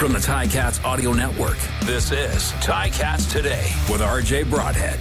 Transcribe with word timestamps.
From 0.00 0.14
the 0.14 0.18
Ticats 0.18 0.82
Audio 0.82 1.12
Network, 1.12 1.58
this 1.82 2.10
is 2.10 2.52
Ticats 2.62 3.30
Today 3.30 3.70
with 3.92 4.00
RJ 4.00 4.48
Broadhead. 4.48 4.98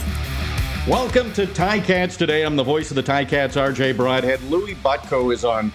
Welcome 0.90 1.32
to 1.36 1.48
Ticats 1.48 2.18
Today. 2.18 2.44
I'm 2.44 2.58
the 2.58 2.66
voice 2.66 2.92
of 2.92 2.96
the 2.96 3.04
Ticats, 3.04 3.54
RJ 3.54 3.96
Broadhead. 3.96 4.44
Louis 4.50 4.76
Butko 4.76 5.34
is 5.34 5.46
on 5.46 5.72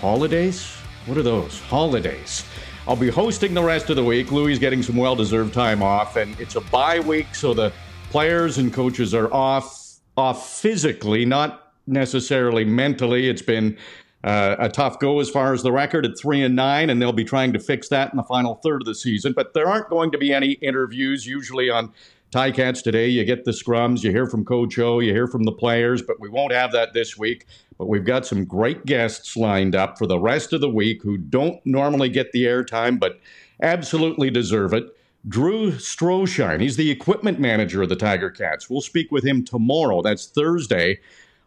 holidays. 0.00 0.72
What 1.06 1.16
are 1.16 1.22
those? 1.22 1.60
Holidays. 1.60 2.44
I'll 2.88 2.96
be 2.96 3.10
hosting 3.10 3.54
the 3.54 3.62
rest 3.62 3.90
of 3.90 3.96
the 3.96 4.02
week. 4.02 4.32
Louis 4.32 4.54
is 4.54 4.58
getting 4.58 4.82
some 4.82 4.96
well 4.96 5.14
deserved 5.14 5.54
time 5.54 5.80
off, 5.80 6.16
and 6.16 6.36
it's 6.40 6.56
a 6.56 6.60
bye 6.60 6.98
week, 6.98 7.32
so 7.36 7.54
the 7.54 7.72
players 8.10 8.58
and 8.58 8.72
coaches 8.72 9.14
are 9.14 9.32
off, 9.32 10.00
off 10.16 10.50
physically, 10.50 11.24
not 11.24 11.74
necessarily 11.86 12.64
mentally. 12.64 13.28
It's 13.28 13.40
been 13.40 13.78
uh, 14.24 14.56
a 14.58 14.70
tough 14.70 14.98
go 14.98 15.20
as 15.20 15.28
far 15.28 15.52
as 15.52 15.62
the 15.62 15.70
record 15.70 16.06
at 16.06 16.18
three 16.18 16.42
and 16.42 16.56
nine, 16.56 16.88
and 16.88 17.00
they'll 17.00 17.12
be 17.12 17.24
trying 17.24 17.52
to 17.52 17.58
fix 17.58 17.88
that 17.88 18.10
in 18.10 18.16
the 18.16 18.22
final 18.22 18.54
third 18.56 18.80
of 18.80 18.86
the 18.86 18.94
season. 18.94 19.34
But 19.34 19.52
there 19.52 19.68
aren't 19.68 19.90
going 19.90 20.10
to 20.12 20.18
be 20.18 20.32
any 20.32 20.52
interviews 20.52 21.26
usually 21.26 21.68
on 21.68 21.92
Ticats 22.32 22.82
today. 22.82 23.06
You 23.06 23.24
get 23.24 23.44
the 23.44 23.50
scrums, 23.50 24.02
you 24.02 24.10
hear 24.10 24.26
from 24.26 24.44
Coach 24.44 24.78
O, 24.78 24.98
you 25.00 25.12
hear 25.12 25.26
from 25.26 25.44
the 25.44 25.52
players, 25.52 26.00
but 26.00 26.18
we 26.20 26.30
won't 26.30 26.52
have 26.52 26.72
that 26.72 26.94
this 26.94 27.18
week. 27.18 27.46
But 27.76 27.88
we've 27.88 28.04
got 28.04 28.24
some 28.24 28.46
great 28.46 28.86
guests 28.86 29.36
lined 29.36 29.76
up 29.76 29.98
for 29.98 30.06
the 30.06 30.18
rest 30.18 30.54
of 30.54 30.62
the 30.62 30.70
week 30.70 31.02
who 31.02 31.18
don't 31.18 31.64
normally 31.66 32.08
get 32.08 32.32
the 32.32 32.44
airtime, 32.44 32.98
but 32.98 33.20
absolutely 33.62 34.30
deserve 34.30 34.72
it. 34.72 34.84
Drew 35.28 35.72
Stroshine, 35.72 36.60
he's 36.60 36.76
the 36.76 36.90
equipment 36.90 37.40
manager 37.40 37.82
of 37.82 37.88
the 37.88 37.96
Tiger 37.96 38.30
Cats. 38.30 38.70
We'll 38.70 38.80
speak 38.80 39.12
with 39.12 39.24
him 39.24 39.44
tomorrow. 39.44 40.02
That's 40.02 40.26
Thursday 40.26 41.00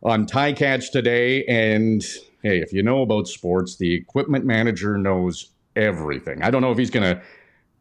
on 0.03 0.25
Ticats 0.25 0.91
today. 0.91 1.43
And 1.45 2.03
hey, 2.47 2.61
if 2.61 2.71
you 2.71 2.81
know 2.81 3.01
about 3.01 3.27
sports, 3.27 3.75
the 3.75 3.93
equipment 3.93 4.45
manager 4.45 4.97
knows 4.97 5.51
everything. 5.75 6.41
I 6.43 6.49
don't 6.49 6.61
know 6.61 6.71
if 6.71 6.77
he's 6.77 6.89
going 6.89 7.15
to 7.15 7.21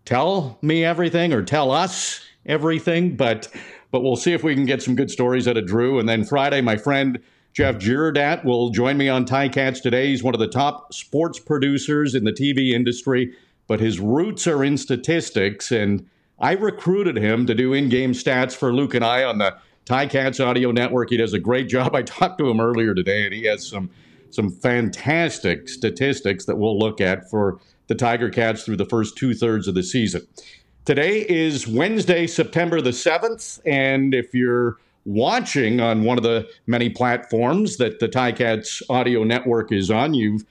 tell 0.05 0.59
me 0.61 0.85
everything 0.85 1.33
or 1.33 1.43
tell 1.43 1.71
us 1.71 2.21
everything, 2.45 3.17
but 3.17 3.49
but 3.93 4.03
we'll 4.03 4.17
see 4.17 4.33
if 4.33 4.43
we 4.43 4.55
can 4.55 4.67
get 4.67 4.83
some 4.83 4.97
good 4.97 5.11
stories 5.11 5.47
out 5.47 5.57
of 5.57 5.67
Drew. 5.67 5.99
And 5.99 6.09
then 6.09 6.25
Friday, 6.25 6.61
my 6.61 6.77
friend 6.77 7.21
Jeff 7.53 7.77
Girardat 7.77 8.45
will 8.45 8.71
join 8.71 8.99
me 8.99 9.09
on 9.09 9.25
Ticats 9.25 9.81
today. 9.81 10.09
He's 10.09 10.23
one 10.23 10.35
of 10.35 10.41
the 10.41 10.49
top 10.49 10.93
sports 10.93 11.39
producers 11.39 12.15
in 12.15 12.25
the 12.25 12.33
TV 12.33 12.73
industry, 12.73 13.33
but 13.69 13.81
his 13.81 14.01
roots 14.01 14.47
are 14.47 14.63
in 14.63 14.77
statistics. 14.77 15.71
And 15.71 16.07
I 16.39 16.53
recruited 16.53 17.17
him 17.17 17.47
to 17.47 17.55
do 17.55 17.73
in-game 17.73 18.13
stats 18.13 18.55
for 18.55 18.75
Luke 18.75 18.93
and 18.93 19.05
I 19.05 19.23
on 19.23 19.39
the 19.39 19.57
Ticats 19.87 20.45
Audio 20.45 20.73
Network. 20.73 21.11
He 21.11 21.17
does 21.17 21.33
a 21.33 21.39
great 21.39 21.69
job. 21.69 21.95
I 21.95 22.03
talked 22.03 22.39
to 22.39 22.51
him 22.51 22.61
earlier 22.61 22.95
today, 22.95 23.25
and 23.25 23.33
he 23.33 23.45
has 23.45 23.67
some 23.67 23.89
some 24.31 24.51
fantastic 24.51 25.69
statistics 25.69 26.45
that 26.47 26.57
we'll 26.57 26.79
look 26.79 27.01
at 27.01 27.29
for 27.31 27.61
the 27.87 27.95
Tiger 27.95 28.31
Cats 28.31 28.65
through 28.65 28.77
the 28.77 28.85
first 28.85 29.17
two 29.17 29.35
thirds 29.35 29.69
of 29.69 29.75
the 29.75 29.83
season. 29.83 30.27
Today 30.85 31.27
is 31.29 31.67
Wednesday, 31.67 32.27
September 32.27 32.81
the 32.81 32.91
7th, 32.91 33.61
and 33.67 34.15
if 34.15 34.35
you're 34.35 34.77
watching 35.05 35.81
on 35.81 36.05
one 36.05 36.19
of 36.19 36.25
the 36.25 36.49
many 36.67 36.91
platforms 36.91 37.77
that 37.77 38.01
the 38.01 38.09
Ticats 38.09 38.83
audio 38.89 39.25
network 39.25 39.73
is 39.73 39.91
on, 39.91 40.15
you've 40.15 40.45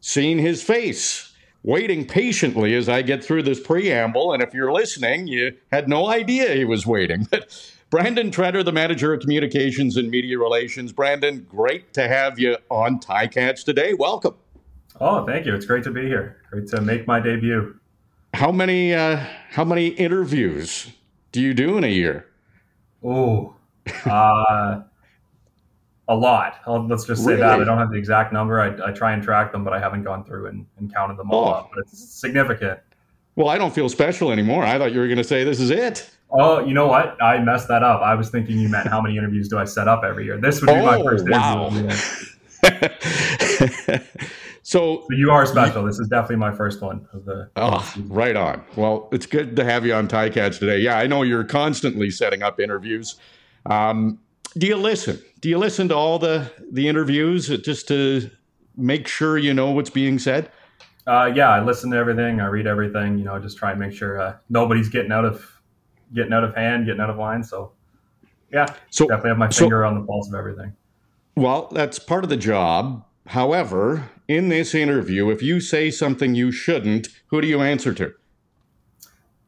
seen 0.00 0.38
his 0.38 0.62
face 0.62 1.32
waiting 1.62 2.06
patiently 2.06 2.74
as 2.74 2.88
I 2.88 3.02
get 3.02 3.24
through 3.24 3.42
this 3.42 3.58
preamble. 3.58 4.32
And 4.32 4.42
if 4.42 4.52
you're 4.52 4.72
listening, 4.72 5.26
you 5.26 5.56
had 5.72 5.88
no 5.88 6.08
idea 6.08 6.54
he 6.54 6.64
was 6.64 6.86
waiting. 6.86 7.26
Brandon 7.94 8.28
Tretter, 8.28 8.64
the 8.64 8.72
manager 8.72 9.14
of 9.14 9.20
communications 9.20 9.96
and 9.96 10.10
media 10.10 10.36
relations. 10.36 10.92
Brandon, 10.92 11.46
great 11.48 11.92
to 11.92 12.08
have 12.08 12.40
you 12.40 12.56
on 12.68 12.98
Ticats 12.98 13.64
today. 13.64 13.94
Welcome. 13.94 14.34
Oh, 15.00 15.24
thank 15.24 15.46
you. 15.46 15.54
It's 15.54 15.64
great 15.64 15.84
to 15.84 15.92
be 15.92 16.00
here. 16.02 16.42
Great 16.50 16.66
to 16.70 16.80
make 16.80 17.06
my 17.06 17.20
debut. 17.20 17.78
How 18.32 18.50
many 18.50 18.92
uh, 18.92 19.24
how 19.48 19.62
many 19.64 19.86
interviews 19.86 20.90
do 21.30 21.40
you 21.40 21.54
do 21.54 21.78
in 21.78 21.84
a 21.84 21.86
year? 21.86 22.26
Oh, 23.04 23.54
uh, 24.04 24.80
a 26.08 26.16
lot. 26.16 26.62
I'll, 26.66 26.84
let's 26.88 27.04
just 27.04 27.22
say 27.22 27.34
really? 27.34 27.42
that. 27.42 27.60
I 27.60 27.64
don't 27.64 27.78
have 27.78 27.92
the 27.92 27.98
exact 27.98 28.32
number. 28.32 28.60
I, 28.60 28.88
I, 28.88 28.90
try 28.90 29.12
and 29.12 29.22
track 29.22 29.52
them, 29.52 29.62
but 29.62 29.72
I 29.72 29.78
haven't 29.78 30.02
gone 30.02 30.24
through 30.24 30.48
and, 30.48 30.66
and 30.78 30.92
counted 30.92 31.16
them 31.16 31.30
all 31.30 31.44
oh. 31.44 31.52
up. 31.52 31.70
But 31.72 31.84
it's 31.84 32.12
significant. 32.12 32.80
Well, 33.36 33.48
I 33.48 33.58
don't 33.58 33.74
feel 33.74 33.88
special 33.88 34.30
anymore. 34.30 34.64
I 34.64 34.78
thought 34.78 34.92
you 34.92 35.00
were 35.00 35.06
going 35.06 35.18
to 35.18 35.24
say 35.24 35.44
this 35.44 35.60
is 35.60 35.70
it. 35.70 36.10
Oh, 36.30 36.64
you 36.64 36.74
know 36.74 36.86
what? 36.86 37.20
I 37.22 37.38
messed 37.38 37.68
that 37.68 37.82
up. 37.82 38.00
I 38.00 38.14
was 38.14 38.30
thinking 38.30 38.58
you 38.58 38.68
meant 38.68 38.88
how 38.88 39.00
many 39.00 39.16
interviews 39.16 39.48
do 39.48 39.58
I 39.58 39.64
set 39.64 39.88
up 39.88 40.02
every 40.04 40.24
year? 40.24 40.36
This 40.38 40.60
would 40.60 40.66
be 40.66 40.72
oh, 40.72 40.84
my 40.84 41.02
first 41.02 41.28
wow. 41.28 41.68
interview. 41.68 41.90
so, 44.62 45.04
so, 45.04 45.06
you 45.10 45.30
are 45.30 45.46
special. 45.46 45.82
You, 45.82 45.88
this 45.88 45.98
is 45.98 46.08
definitely 46.08 46.36
my 46.36 46.52
first 46.52 46.80
one 46.80 47.06
of 47.12 47.24
the. 47.24 47.50
Oh, 47.56 47.94
right 48.06 48.36
on. 48.36 48.64
Well, 48.74 49.08
it's 49.12 49.26
good 49.26 49.54
to 49.56 49.64
have 49.64 49.86
you 49.86 49.94
on 49.94 50.08
Ticats 50.08 50.58
today. 50.58 50.78
Yeah, 50.78 50.98
I 50.98 51.06
know 51.06 51.22
you're 51.22 51.44
constantly 51.44 52.10
setting 52.10 52.42
up 52.42 52.58
interviews. 52.58 53.16
Um, 53.66 54.18
do 54.56 54.66
you 54.66 54.76
listen? 54.76 55.22
Do 55.40 55.48
you 55.48 55.58
listen 55.58 55.88
to 55.88 55.96
all 55.96 56.18
the 56.18 56.50
the 56.70 56.88
interviews 56.88 57.48
just 57.48 57.86
to 57.88 58.30
make 58.76 59.06
sure 59.06 59.38
you 59.38 59.54
know 59.54 59.70
what's 59.70 59.90
being 59.90 60.18
said? 60.18 60.50
Uh, 61.06 61.30
yeah, 61.34 61.50
I 61.50 61.62
listen 61.62 61.90
to 61.90 61.96
everything. 61.96 62.40
I 62.40 62.46
read 62.46 62.66
everything. 62.66 63.18
You 63.18 63.24
know, 63.24 63.38
just 63.38 63.58
try 63.58 63.72
and 63.72 63.80
make 63.80 63.92
sure 63.92 64.20
uh, 64.20 64.36
nobody's 64.48 64.88
getting 64.88 65.12
out 65.12 65.24
of 65.24 65.60
getting 66.14 66.32
out 66.32 66.44
of 66.44 66.54
hand, 66.54 66.86
getting 66.86 67.00
out 67.00 67.10
of 67.10 67.18
line. 67.18 67.42
So, 67.42 67.72
yeah, 68.52 68.66
so 68.90 69.06
definitely 69.06 69.30
have 69.30 69.38
my 69.38 69.48
finger 69.48 69.82
so, 69.82 69.88
on 69.88 70.00
the 70.00 70.06
pulse 70.06 70.28
of 70.28 70.34
everything. 70.34 70.74
Well, 71.36 71.68
that's 71.72 71.98
part 71.98 72.24
of 72.24 72.30
the 72.30 72.36
job. 72.36 73.04
However, 73.28 74.10
in 74.28 74.48
this 74.48 74.74
interview, 74.74 75.30
if 75.30 75.42
you 75.42 75.60
say 75.60 75.90
something 75.90 76.34
you 76.34 76.52
shouldn't, 76.52 77.08
who 77.28 77.40
do 77.40 77.48
you 77.48 77.60
answer 77.60 77.92
to? 77.94 78.14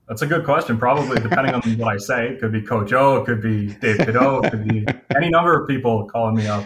That's 0.09 0.22
a 0.22 0.27
good 0.27 0.45
question. 0.45 0.78
Probably 0.78 1.21
depending 1.21 1.55
on 1.55 1.62
what 1.78 1.93
I 1.93 1.97
say. 1.97 2.28
It 2.28 2.41
could 2.41 2.53
be 2.53 2.62
Coach 2.62 2.93
O, 2.93 3.16
it 3.16 3.27
could 3.27 3.43
be 3.43 3.75
Dave 3.75 3.99
Cadeau, 3.99 4.41
it 4.41 4.50
could 4.50 4.69
be 4.69 4.87
any 5.16 5.31
number 5.31 5.61
of 5.61 5.69
people 5.69 6.06
calling 6.06 6.37
me 6.37 6.47
up. 6.47 6.65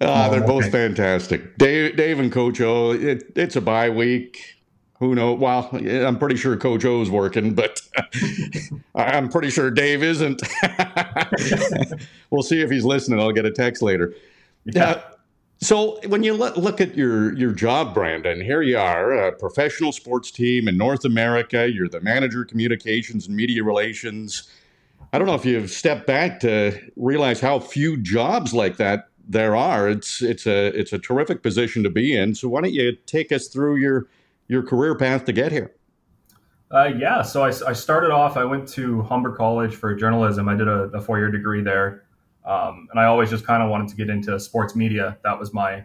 Ah, 0.00 0.28
they're 0.30 0.46
both 0.46 0.70
fantastic. 0.70 1.58
Dave, 1.58 1.96
Dave 1.96 2.18
and 2.20 2.32
Coach 2.32 2.60
O, 2.60 2.92
it, 2.92 3.32
it's 3.36 3.56
a 3.56 3.60
bye 3.60 3.90
week. 3.90 4.56
Who 4.98 5.14
knows? 5.14 5.38
Well, 5.38 5.68
I'm 5.72 6.18
pretty 6.18 6.36
sure 6.36 6.56
Coach 6.56 6.84
O's 6.84 7.10
working, 7.10 7.54
but 7.54 7.80
I'm 8.94 9.28
pretty 9.28 9.50
sure 9.50 9.70
Dave 9.70 10.02
isn't. 10.02 10.42
we'll 12.30 12.42
see 12.42 12.60
if 12.60 12.70
he's 12.70 12.84
listening. 12.84 13.18
I'll 13.18 13.32
get 13.32 13.46
a 13.46 13.50
text 13.50 13.82
later. 13.82 14.14
Yeah. 14.64 14.84
Uh, 14.84 15.02
so 15.62 16.00
when 16.06 16.22
you 16.22 16.32
look 16.32 16.80
at 16.80 16.96
your 16.96 17.36
your 17.36 17.52
job, 17.52 17.92
Brandon, 17.92 18.40
here 18.40 18.62
you 18.62 18.78
are, 18.78 19.12
a 19.12 19.32
professional 19.32 19.92
sports 19.92 20.30
team 20.30 20.68
in 20.68 20.78
North 20.78 21.04
America. 21.04 21.70
You're 21.70 21.88
the 21.88 22.00
manager, 22.00 22.46
communications 22.46 23.26
and 23.26 23.36
media 23.36 23.62
relations. 23.62 24.48
I 25.12 25.18
don't 25.18 25.26
know 25.26 25.34
if 25.34 25.44
you've 25.44 25.70
stepped 25.70 26.06
back 26.06 26.40
to 26.40 26.78
realize 26.96 27.40
how 27.40 27.58
few 27.58 27.98
jobs 27.98 28.54
like 28.54 28.78
that 28.78 29.09
there 29.30 29.54
are. 29.54 29.88
It's 29.88 30.20
it's 30.20 30.46
a 30.46 30.66
it's 30.78 30.92
a 30.92 30.98
terrific 30.98 31.42
position 31.42 31.84
to 31.84 31.90
be 31.90 32.16
in. 32.16 32.34
So 32.34 32.48
why 32.48 32.60
don't 32.62 32.72
you 32.72 32.92
take 33.06 33.30
us 33.30 33.46
through 33.46 33.76
your 33.76 34.08
your 34.48 34.62
career 34.62 34.96
path 34.96 35.24
to 35.26 35.32
get 35.32 35.52
here? 35.52 35.72
Uh, 36.72 36.90
yeah, 36.98 37.22
so 37.22 37.42
I, 37.42 37.48
I, 37.66 37.72
started 37.72 38.12
off. 38.12 38.36
I 38.36 38.44
went 38.44 38.68
to 38.70 39.02
Humber 39.02 39.34
College 39.34 39.74
for 39.74 39.92
journalism. 39.92 40.48
I 40.48 40.54
did 40.54 40.68
a, 40.68 40.82
a 40.94 41.00
four 41.00 41.18
year 41.18 41.28
degree 41.28 41.62
there, 41.62 42.04
um, 42.44 42.86
and 42.92 43.00
I 43.00 43.06
always 43.06 43.28
just 43.28 43.44
kind 43.44 43.60
of 43.60 43.70
wanted 43.70 43.88
to 43.88 43.96
get 43.96 44.08
into 44.08 44.38
sports 44.38 44.76
media. 44.76 45.18
That 45.24 45.38
was 45.38 45.52
my 45.52 45.84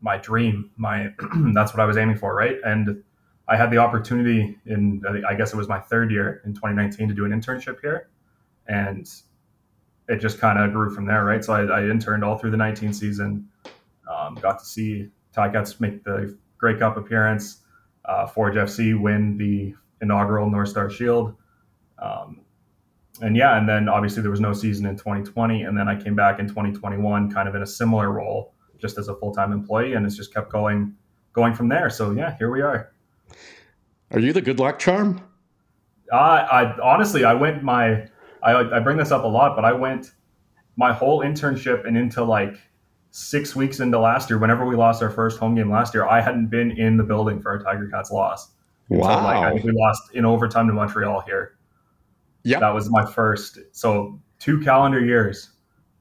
my 0.00 0.16
dream. 0.18 0.70
My 0.76 1.12
that's 1.54 1.72
what 1.72 1.80
I 1.80 1.86
was 1.86 1.96
aiming 1.96 2.16
for, 2.16 2.34
right? 2.34 2.56
And 2.64 3.02
I 3.48 3.56
had 3.56 3.70
the 3.70 3.78
opportunity 3.78 4.56
in 4.66 5.02
I 5.28 5.34
guess 5.34 5.52
it 5.52 5.56
was 5.56 5.68
my 5.68 5.78
third 5.78 6.10
year 6.10 6.42
in 6.44 6.52
2019 6.52 7.08
to 7.08 7.14
do 7.14 7.24
an 7.24 7.30
internship 7.32 7.80
here, 7.80 8.08
and 8.66 9.08
it 10.08 10.18
just 10.18 10.38
kind 10.38 10.58
of 10.58 10.72
grew 10.72 10.94
from 10.94 11.06
there, 11.06 11.24
right? 11.24 11.44
So 11.44 11.52
I, 11.52 11.80
I, 11.80 11.90
interned 11.90 12.22
all 12.24 12.38
through 12.38 12.52
the 12.52 12.56
19 12.56 12.92
season, 12.92 13.48
um, 14.10 14.36
got 14.36 14.58
to 14.60 14.64
see 14.64 15.10
Ty 15.32 15.48
Ticats 15.48 15.80
make 15.80 16.04
the 16.04 16.36
Grey 16.58 16.78
Cup 16.78 16.96
appearance, 16.96 17.62
uh, 18.04 18.26
Forge 18.26 18.54
FC 18.54 18.98
win 18.98 19.36
the 19.36 19.74
inaugural 20.00 20.48
North 20.48 20.68
Star 20.68 20.88
Shield. 20.88 21.34
Um, 21.98 22.42
and 23.20 23.36
yeah, 23.36 23.58
and 23.58 23.68
then 23.68 23.88
obviously 23.88 24.22
there 24.22 24.30
was 24.30 24.40
no 24.40 24.52
season 24.52 24.86
in 24.86 24.96
2020. 24.96 25.62
And 25.62 25.76
then 25.76 25.88
I 25.88 26.00
came 26.00 26.14
back 26.14 26.38
in 26.38 26.46
2021, 26.46 27.32
kind 27.32 27.48
of 27.48 27.54
in 27.54 27.62
a 27.62 27.66
similar 27.66 28.12
role, 28.12 28.54
just 28.78 28.98
as 28.98 29.08
a 29.08 29.16
full 29.16 29.32
time 29.32 29.52
employee. 29.52 29.94
And 29.94 30.06
it's 30.06 30.16
just 30.16 30.32
kept 30.32 30.52
going, 30.52 30.94
going 31.32 31.54
from 31.54 31.68
there. 31.68 31.90
So 31.90 32.12
yeah, 32.12 32.36
here 32.38 32.50
we 32.50 32.60
are. 32.60 32.92
Are 34.12 34.20
you 34.20 34.32
the 34.32 34.42
good 34.42 34.60
luck 34.60 34.78
charm? 34.78 35.20
Uh, 36.12 36.16
I 36.16 36.78
honestly, 36.80 37.24
I 37.24 37.34
went 37.34 37.62
my 37.64 38.06
I, 38.52 38.76
I 38.76 38.80
bring 38.80 38.96
this 38.96 39.10
up 39.10 39.24
a 39.24 39.28
lot, 39.28 39.56
but 39.56 39.64
I 39.64 39.72
went 39.72 40.12
my 40.76 40.92
whole 40.92 41.20
internship 41.22 41.86
and 41.86 41.96
into 41.96 42.22
like 42.22 42.56
six 43.10 43.56
weeks 43.56 43.80
into 43.80 43.98
last 43.98 44.28
year, 44.28 44.38
whenever 44.38 44.66
we 44.66 44.76
lost 44.76 45.02
our 45.02 45.08
first 45.08 45.38
home 45.38 45.54
game 45.54 45.70
last 45.70 45.94
year, 45.94 46.06
I 46.06 46.20
hadn't 46.20 46.48
been 46.48 46.70
in 46.72 46.98
the 46.98 47.02
building 47.02 47.40
for 47.40 47.54
a 47.54 47.64
Tiger 47.64 47.88
Cats 47.88 48.10
loss. 48.10 48.50
Wow. 48.90 49.00
So 49.00 49.24
like, 49.24 49.36
I 49.38 49.52
think 49.52 49.64
we 49.64 49.72
lost 49.72 50.02
in 50.12 50.26
overtime 50.26 50.66
to 50.68 50.74
Montreal 50.74 51.22
here. 51.22 51.56
Yeah. 52.42 52.60
That 52.60 52.74
was 52.74 52.90
my 52.90 53.04
first. 53.04 53.58
So 53.72 54.20
two 54.38 54.60
calendar 54.60 55.04
years 55.04 55.50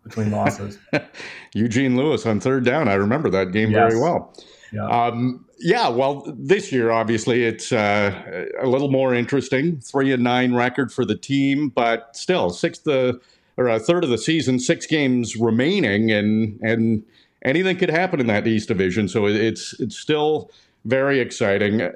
between 0.03 0.30
losses. 0.30 0.77
Eugene 1.56 1.95
Lewis 1.95 2.25
on 2.25 2.42
third 2.42 2.65
down. 2.65 2.89
I 2.89 2.95
remember 2.95 3.30
that 3.30 3.53
game 3.53 3.71
yes. 3.71 3.94
very 3.94 4.01
well. 4.01 4.36
Yeah. 4.75 4.88
Um, 4.88 5.45
yeah. 5.60 5.88
Well, 5.88 6.24
this 6.38 6.72
year, 6.72 6.92
obviously, 6.92 7.45
it's 7.45 7.72
uh, 7.72 8.48
a 8.60 8.68
little 8.68 8.92
more 8.92 9.13
interesting. 9.13 9.80
Three 9.80 10.12
and 10.12 10.24
nine 10.24 10.54
record 10.54 10.92
for 10.92 11.06
the 11.06 11.16
team, 11.16 11.69
but 11.69 12.16
still 12.16 12.50
sixth 12.50 12.88
uh, 12.88 13.13
or 13.57 13.69
a 13.69 13.80
third 13.80 14.04
of 14.04 14.10
the 14.10 14.18
season, 14.18 14.60
six 14.60 14.86
games 14.86 15.36
remaining, 15.38 16.12
and 16.12 16.60
and 16.62 17.04
anything 17.44 17.77
could 17.77 17.89
happen 17.89 18.19
in 18.19 18.27
that 18.27 18.45
East 18.48 18.68
Division. 18.68 19.07
So 19.07 19.27
it's 19.27 19.80
it's 19.80 19.98
still 19.98 20.51
very 20.83 21.19
exciting. 21.19 21.89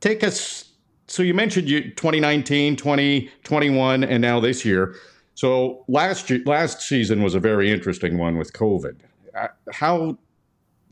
Take 0.00 0.22
us. 0.22 0.66
So 1.06 1.22
you 1.22 1.32
mentioned 1.32 1.70
you 1.70 1.90
2019, 1.94 2.76
2021, 2.76 4.04
and 4.04 4.20
now 4.20 4.40
this 4.40 4.62
year. 4.64 4.94
So 5.34 5.84
last 5.88 6.28
year, 6.28 6.42
last 6.44 6.82
season 6.82 7.22
was 7.22 7.34
a 7.34 7.40
very 7.40 7.70
interesting 7.70 8.18
one 8.18 8.36
with 8.36 8.52
COVID. 8.52 8.96
Uh, 9.34 9.48
how 9.72 10.18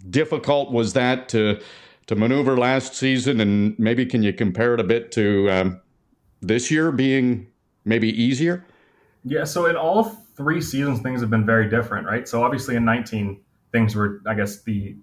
difficult 0.08 0.72
was 0.72 0.93
that 0.94 1.28
to 1.31 1.60
to 2.06 2.14
maneuver 2.14 2.56
last 2.56 2.94
season, 2.94 3.40
and 3.40 3.76
maybe 3.78 4.06
can 4.06 4.22
you 4.22 4.32
compare 4.32 4.75
it 4.75 4.81
a 4.81 4.84
bit 4.84 5.10
to 5.12 5.50
um, 5.50 5.81
this 6.40 6.70
year 6.70 6.93
being 6.93 7.48
maybe 7.84 8.08
easier? 8.08 8.64
Yeah. 9.25 9.44
So 9.44 9.66
in 9.66 9.76
all 9.76 10.04
three 10.37 10.60
seasons, 10.60 11.00
things 11.00 11.20
have 11.20 11.31
been 11.31 11.44
very 11.44 11.69
different, 11.69 12.06
right? 12.06 12.28
So 12.28 12.44
obviously 12.44 12.76
in 12.76 12.84
19, 12.84 13.40
things 13.72 13.96
were, 13.96 14.22
I 14.26 14.34
guess, 14.34 14.62
the 14.62 14.96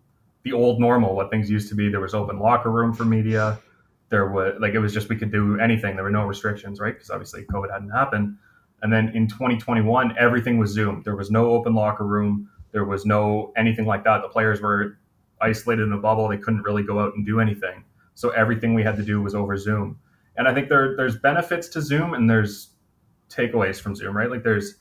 the 0.44 0.54
old 0.54 0.80
normal, 0.80 1.16
what 1.16 1.30
things 1.32 1.50
used 1.50 1.70
to 1.70 1.76
be. 1.76 1.90
There 1.90 2.02
was 2.02 2.14
open 2.14 2.40
locker 2.40 2.70
room 2.70 2.94
for 2.94 3.06
media. 3.06 3.60
There 4.10 4.30
was 4.30 4.56
like 4.60 4.74
it 4.74 4.80
was 4.80 4.94
just 4.94 5.10
we 5.10 5.16
could 5.16 5.32
do 5.32 5.60
anything. 5.60 5.96
There 5.96 6.04
were 6.04 6.12
no 6.12 6.26
restrictions, 6.26 6.80
right? 6.80 6.94
Because 6.94 7.10
obviously 7.10 7.44
COVID 7.46 7.72
hadn't 7.72 7.90
happened. 7.90 8.38
And 8.82 8.92
then 8.92 9.10
in 9.16 9.28
2021, 9.30 10.16
everything 10.20 10.58
was 10.58 10.72
Zoom. 10.72 11.02
There 11.04 11.16
was 11.16 11.32
no 11.32 11.52
open 11.52 11.74
locker 11.74 12.06
room. 12.06 12.50
There 12.74 12.84
was 12.84 13.06
no 13.06 13.54
anything 13.56 13.86
like 13.86 14.04
that. 14.04 14.22
The 14.22 14.28
players 14.28 14.60
were 14.60 15.00
isolated 15.42 15.84
in 15.84 15.94
a 15.94 15.98
bubble. 15.98 16.28
They 16.28 16.38
couldn't 16.38 16.64
really 16.64 16.84
go 16.84 17.00
out 17.00 17.14
and 17.16 17.26
do 17.26 17.40
anything. 17.40 17.86
So 18.16 18.30
everything 18.30 18.74
we 18.74 18.84
had 18.84 18.98
to 18.98 19.04
do 19.04 19.22
was 19.22 19.34
over 19.34 19.56
Zoom. 19.58 20.00
And 20.36 20.48
I 20.48 20.54
think 20.54 20.68
there 20.68 20.96
there's 20.98 21.18
benefits 21.18 21.70
to 21.70 21.82
Zoom 21.82 22.14
and 22.14 22.30
there's 22.30 22.72
takeaways 23.30 23.80
from 23.80 23.96
Zoom, 23.96 24.16
right? 24.18 24.30
Like 24.30 24.44
there's 24.44 24.76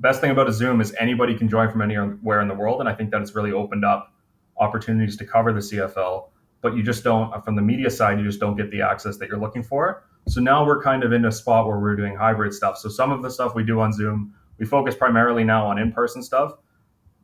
best 0.00 0.20
thing 0.20 0.30
about 0.30 0.48
a 0.48 0.52
Zoom 0.52 0.80
is 0.80 0.94
anybody 0.98 1.36
can 1.36 1.48
join 1.48 1.70
from 1.70 1.82
anywhere 1.82 2.40
in 2.40 2.48
the 2.48 2.54
world, 2.54 2.80
and 2.80 2.88
I 2.88 2.94
think 2.94 3.10
that 3.10 3.20
it's 3.20 3.34
really 3.34 3.52
opened 3.52 3.84
up 3.84 4.12
opportunities 4.58 5.16
to 5.18 5.26
cover 5.26 5.52
the 5.52 5.60
CFL. 5.60 6.28
But 6.62 6.76
you 6.76 6.82
just 6.82 7.04
don't, 7.04 7.42
from 7.44 7.56
the 7.56 7.62
media 7.62 7.90
side, 7.90 8.18
you 8.18 8.24
just 8.24 8.40
don't 8.40 8.56
get 8.56 8.70
the 8.70 8.82
access 8.82 9.16
that 9.16 9.28
you're 9.28 9.40
looking 9.40 9.62
for. 9.62 10.04
So 10.28 10.40
now 10.40 10.64
we're 10.64 10.82
kind 10.82 11.04
of 11.04 11.12
in 11.12 11.24
a 11.24 11.32
spot 11.32 11.66
where 11.66 11.78
we're 11.78 11.96
doing 11.96 12.14
hybrid 12.14 12.52
stuff. 12.52 12.76
So 12.76 12.90
some 12.90 13.10
of 13.10 13.22
the 13.22 13.30
stuff 13.30 13.54
we 13.54 13.64
do 13.64 13.80
on 13.80 13.92
Zoom, 13.92 14.34
we 14.58 14.66
focus 14.66 14.94
primarily 14.94 15.42
now 15.42 15.66
on 15.66 15.78
in-person 15.78 16.22
stuff, 16.22 16.52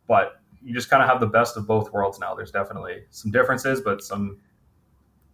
but 0.06 0.40
you 0.62 0.74
just 0.74 0.90
kind 0.90 1.02
of 1.02 1.08
have 1.08 1.20
the 1.20 1.26
best 1.26 1.56
of 1.56 1.66
both 1.66 1.92
worlds 1.92 2.18
now. 2.18 2.34
There's 2.34 2.50
definitely 2.50 3.04
some 3.10 3.30
differences, 3.30 3.80
but 3.80 4.02
some 4.02 4.38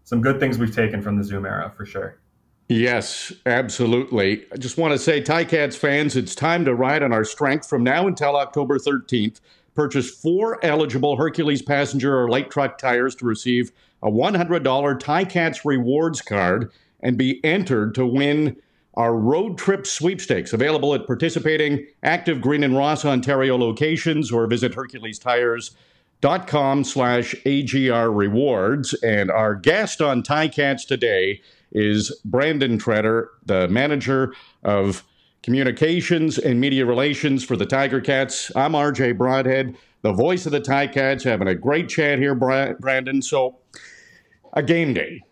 some 0.04 0.20
good 0.20 0.40
things 0.40 0.58
we've 0.58 0.74
taken 0.74 1.00
from 1.00 1.16
the 1.16 1.24
Zoom 1.24 1.46
era 1.46 1.72
for 1.76 1.86
sure. 1.86 2.18
Yes, 2.68 3.32
absolutely. 3.46 4.44
I 4.52 4.56
just 4.56 4.78
want 4.78 4.92
to 4.92 4.98
say, 4.98 5.20
Ticats 5.22 5.76
fans, 5.76 6.16
it's 6.16 6.34
time 6.34 6.64
to 6.64 6.74
ride 6.74 7.02
on 7.02 7.12
our 7.12 7.24
strength 7.24 7.68
from 7.68 7.84
now 7.84 8.06
until 8.06 8.36
October 8.36 8.78
13th. 8.78 9.40
Purchase 9.74 10.10
four 10.10 10.64
eligible 10.64 11.16
Hercules 11.16 11.62
passenger 11.62 12.18
or 12.18 12.28
light 12.28 12.50
truck 12.50 12.78
tires 12.78 13.14
to 13.16 13.26
receive 13.26 13.72
a 14.02 14.10
$100 14.10 14.62
Ticats 15.00 15.64
rewards 15.64 16.20
card 16.20 16.70
and 17.00 17.16
be 17.16 17.44
entered 17.44 17.94
to 17.94 18.06
win 18.06 18.56
our 18.94 19.16
road 19.16 19.58
trip 19.58 19.86
sweepstakes 19.86 20.52
available 20.52 20.94
at 20.94 21.06
participating 21.06 21.86
active 22.02 22.40
green 22.40 22.62
and 22.62 22.76
ross 22.76 23.04
ontario 23.04 23.56
locations 23.56 24.30
or 24.30 24.46
visit 24.46 24.72
herculestires.com 24.72 26.84
slash 26.84 27.34
agr 27.46 28.14
rewards 28.14 28.92
and 29.02 29.30
our 29.30 29.54
guest 29.54 30.02
on 30.02 30.22
ticats 30.22 30.86
today 30.86 31.40
is 31.72 32.20
Brandon 32.24 32.78
Tretter, 32.78 33.28
the 33.44 33.68
manager 33.68 34.34
of 34.62 35.04
communications 35.42 36.38
and 36.38 36.60
media 36.60 36.86
relations 36.86 37.42
for 37.42 37.56
the 37.56 37.66
Tiger 37.66 38.00
Cats. 38.00 38.52
I'm 38.54 38.72
RJ 38.72 39.18
Broadhead, 39.18 39.76
the 40.02 40.12
voice 40.12 40.46
of 40.46 40.52
the 40.52 40.60
Ticats, 40.60 41.24
having 41.24 41.48
a 41.48 41.54
great 41.54 41.88
chat 41.88 42.18
here, 42.18 42.34
Brandon. 42.34 43.22
So, 43.22 43.58
a 44.52 44.62
game 44.62 44.94
day. 44.94 45.22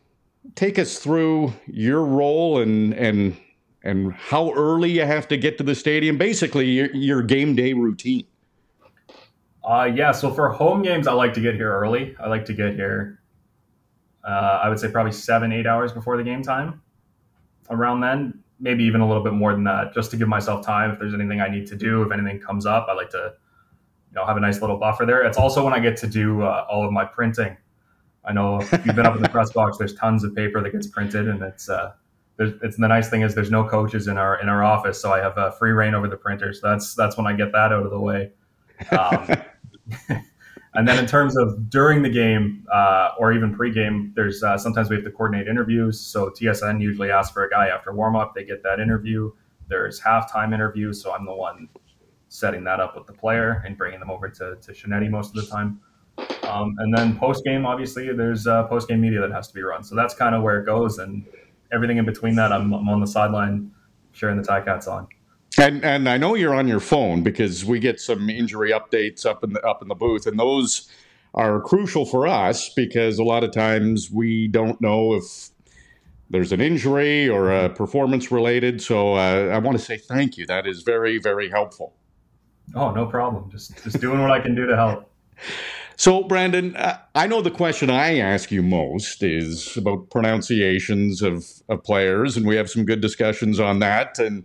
Take 0.55 0.79
us 0.79 0.99
through 0.99 1.53
your 1.67 2.05
role 2.05 2.61
and 2.61 2.95
and 2.95 3.37
and 3.85 4.13
how 4.13 4.53
early 4.53 4.91
you 4.91 5.05
have 5.05 5.29
to 5.29 5.37
get 5.37 5.59
to 5.59 5.65
the 5.65 5.75
stadium. 5.75 6.19
Basically, 6.19 6.67
your, 6.67 6.95
your 6.95 7.23
game 7.23 7.55
day 7.55 7.73
routine. 7.73 8.27
Uh, 9.65 9.91
yeah. 9.95 10.13
So 10.13 10.33
for 10.33 10.49
home 10.51 10.83
games, 10.83 11.07
I 11.07 11.13
like 11.13 11.35
to 11.35 11.41
get 11.41 11.55
here 11.55 11.73
early. 11.73 12.17
I 12.19 12.29
like 12.29 12.45
to 12.47 12.55
get 12.55 12.75
here 12.75 13.21
uh, 14.25 14.61
I 14.63 14.69
would 14.69 14.79
say 14.79 14.91
probably 14.91 15.13
seven, 15.13 15.53
eight 15.53 15.67
hours 15.67 15.93
before 15.93 16.17
the 16.17 16.23
game 16.23 16.43
time. 16.43 16.83
Around 17.71 18.01
then, 18.01 18.43
maybe 18.59 18.85
even 18.85 19.01
a 19.01 19.07
little 19.07 19.23
bit 19.23 19.33
more 19.33 19.53
than 19.53 19.65
that, 19.65 19.95
just 19.95 20.11
to 20.11 20.17
give 20.17 20.29
myself 20.29 20.65
time. 20.65 20.91
If 20.91 20.99
there's 20.99 21.15
anything 21.15 21.41
I 21.41 21.49
need 21.49 21.67
to 21.69 21.77
do, 21.77 22.03
if 22.03 22.13
anything 22.13 22.41
comes 22.41 22.67
up, 22.67 22.87
I 22.89 22.95
like 22.95 23.11
to, 23.11 23.35
you 24.11 24.15
know, 24.15 24.27
have 24.27 24.37
a 24.37 24.41
nice 24.41 24.61
little 24.61 24.77
buffer 24.77 25.07
there. 25.07 25.23
It's 25.23 25.39
also 25.39 25.65
when 25.65 25.73
I 25.73 25.79
get 25.79 25.97
to 25.99 26.07
do 26.07 26.43
uh, 26.43 26.67
all 26.69 26.85
of 26.85 26.93
my 26.93 27.05
printing. 27.05 27.57
I 28.25 28.33
know 28.33 28.61
if 28.61 28.85
you've 28.85 28.97
been 28.97 29.07
up 29.07 29.17
in 29.17 29.23
the 29.23 29.29
press 29.31 29.53
box, 29.53 29.79
there's 29.79 29.95
tons 29.95 30.25
of 30.25 30.35
paper 30.35 30.63
that 30.63 30.73
gets 30.73 30.87
printed, 30.87 31.29
and 31.29 31.43
it's 31.43 31.69
uh, 31.69 31.93
it's 32.41 32.77
the 32.77 32.89
nice 32.89 33.09
thing 33.11 33.23
is 33.23 33.35
there's 33.35 33.51
no 33.51 33.69
coaches 33.69 34.09
in 34.09 34.17
our 34.17 34.41
in 34.41 34.49
our 34.49 34.63
office, 34.63 35.01
so 35.01 35.13
I 35.13 35.19
have 35.19 35.37
uh, 35.37 35.51
free 35.51 35.73
rein 35.73 35.95
over 35.95 36.09
the 36.09 36.17
printer. 36.17 36.53
So 36.53 36.69
that's 36.69 36.95
that's 36.95 37.17
when 37.17 37.27
I 37.27 37.33
get 37.35 37.53
that 37.53 37.73
out 37.73 37.85
of 37.85 37.91
the 37.91 38.01
way. 38.01 38.31
Um, 38.93 39.37
And 40.75 40.87
then 40.87 40.99
in 40.99 41.07
terms 41.07 41.37
of 41.37 41.69
during 41.69 42.03
the 42.03 42.09
game 42.09 42.65
uh, 42.73 43.11
or 43.19 43.33
even 43.33 43.57
pregame, 43.57 44.15
there's 44.15 44.43
uh, 44.43 44.57
sometimes 44.57 44.89
we 44.89 44.97
have 44.97 45.05
to 45.05 45.11
coordinate 45.11 45.49
interviews. 45.49 45.99
So 46.01 46.31
TSN 46.31 46.81
usually 46.81 47.11
asks 47.11 47.33
for 47.33 47.45
a 47.45 47.51
guy 47.51 47.69
after 47.69 47.93
warm 47.93 48.15
up. 48.15 48.35
They 48.35 48.45
get 48.45 48.63
that 48.63 48.79
interview. 48.79 49.33
There's 49.69 50.01
halftime 50.01 50.55
interviews, 50.55 51.03
so 51.03 51.13
I'm 51.13 51.25
the 51.25 51.35
one 51.35 51.69
setting 52.29 52.63
that 52.65 52.79
up 52.79 52.97
with 52.97 53.07
the 53.07 53.13
player 53.13 53.63
and 53.67 53.77
bringing 53.77 53.99
them 53.99 54.11
over 54.11 54.29
to 54.29 54.57
to 54.61 54.73
Shaneti 54.73 55.11
most 55.11 55.37
of 55.37 55.45
the 55.45 55.51
time. 55.51 55.81
Um, 56.45 56.77
and 56.79 56.97
then 56.97 57.19
post 57.19 57.45
game, 57.45 57.67
obviously, 57.67 58.13
there's 58.13 58.47
uh, 58.47 58.65
post 58.65 58.89
game 58.89 59.01
media 59.01 59.21
that 59.21 59.33
has 59.33 59.49
to 59.49 59.55
be 59.55 59.63
run. 59.63 59.83
So 59.83 59.97
that's 59.97 60.15
kind 60.15 60.37
of 60.37 60.43
where 60.43 60.61
it 60.61 60.67
goes, 60.67 60.99
and 60.99 61.25
everything 61.73 61.99
in 61.99 62.05
between 62.05 62.37
that, 62.37 62.53
I'm, 62.53 62.73
I'm 62.73 62.89
on 62.89 63.01
the 63.01 63.07
sideline 63.07 63.71
sharing 64.13 64.37
the 64.37 64.47
Ticats 64.47 64.89
on. 64.89 65.09
And 65.59 65.85
and 65.85 66.09
I 66.09 66.17
know 66.17 66.35
you're 66.35 66.55
on 66.55 66.69
your 66.69 66.81
phone 66.81 67.23
because 67.23 67.65
we 67.65 67.81
get 67.81 68.01
some 68.01 68.31
injury 68.31 68.71
updates 68.71 69.27
up 69.27 69.43
in 69.43 69.53
the 69.53 69.61
up 69.67 69.83
in 69.83 69.89
the 69.89 69.95
booth, 69.97 70.27
and 70.27 70.39
those 70.39 70.89
are 71.35 71.61
crucial 71.61 72.07
for 72.07 72.27
us 72.27 72.73
because 72.75 73.19
a 73.19 73.25
lot 73.25 73.43
of 73.43 73.53
times 73.53 74.11
we 74.11 74.47
don't 74.49 74.81
know 74.81 75.15
if 75.15 75.51
there's 76.31 76.53
an 76.53 76.61
injury 76.61 77.29
or 77.29 77.53
a 77.53 77.69
performance 77.69 78.31
related. 78.31 78.81
So 78.81 79.15
uh, 79.15 79.51
I 79.53 79.59
want 79.59 79.77
to 79.77 79.85
say 79.85 79.97
thank 79.97 80.39
you. 80.39 80.47
That 80.47 80.67
is 80.69 80.83
very 80.83 81.19
very 81.19 81.51
helpful. 81.51 81.95
Oh, 82.75 82.93
no 82.93 83.07
problem. 83.07 83.51
Just 83.51 83.83
just 83.83 84.01
doing 84.01 84.23
what 84.23 84.31
I 84.31 84.39
can 84.39 84.55
do 84.55 84.67
to 84.67 84.77
help. 84.77 85.11
So, 86.01 86.23
Brandon, 86.23 86.75
uh, 86.77 86.97
I 87.15 87.27
know 87.27 87.43
the 87.43 87.51
question 87.51 87.91
I 87.91 88.17
ask 88.21 88.51
you 88.51 88.63
most 88.63 89.23
is 89.23 89.77
about 89.77 90.09
pronunciations 90.09 91.21
of, 91.21 91.45
of 91.69 91.85
players, 91.85 92.39
and 92.39 92.47
we 92.47 92.57
have 92.57 92.71
some 92.71 92.87
good 92.87 93.03
discussions 93.03 93.61
on 93.61 93.81
that. 93.81 94.19
And 94.19 94.45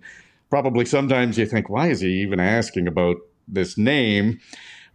probably 0.50 0.84
sometimes 0.84 1.38
you 1.38 1.46
think, 1.46 1.70
why 1.70 1.88
is 1.88 2.02
he 2.02 2.10
even 2.24 2.42
asking 2.42 2.90
about 2.90 3.16
this 3.48 3.78
name? 3.78 4.42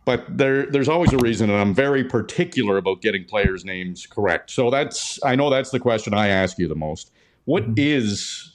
But 0.04 0.36
there, 0.36 0.66
there's 0.66 0.86
always 0.86 1.14
a 1.14 1.16
reason, 1.16 1.48
and 1.48 1.58
I'm 1.58 1.72
very 1.72 2.04
particular 2.04 2.76
about 2.76 3.00
getting 3.00 3.24
players' 3.24 3.64
names 3.64 4.06
correct. 4.06 4.50
So 4.50 4.68
that's, 4.68 5.18
I 5.24 5.36
know 5.36 5.48
that's 5.48 5.70
the 5.70 5.80
question 5.80 6.12
I 6.12 6.28
ask 6.28 6.58
you 6.58 6.68
the 6.68 6.74
most. 6.74 7.10
What 7.46 7.74
mm-hmm. 7.74 8.50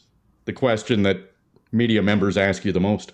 the 0.45 0.53
question 0.53 1.01
that 1.01 1.33
media 1.71 2.03
members 2.03 2.37
ask 2.37 2.65
you 2.65 2.71
the 2.71 2.79
most? 2.79 3.13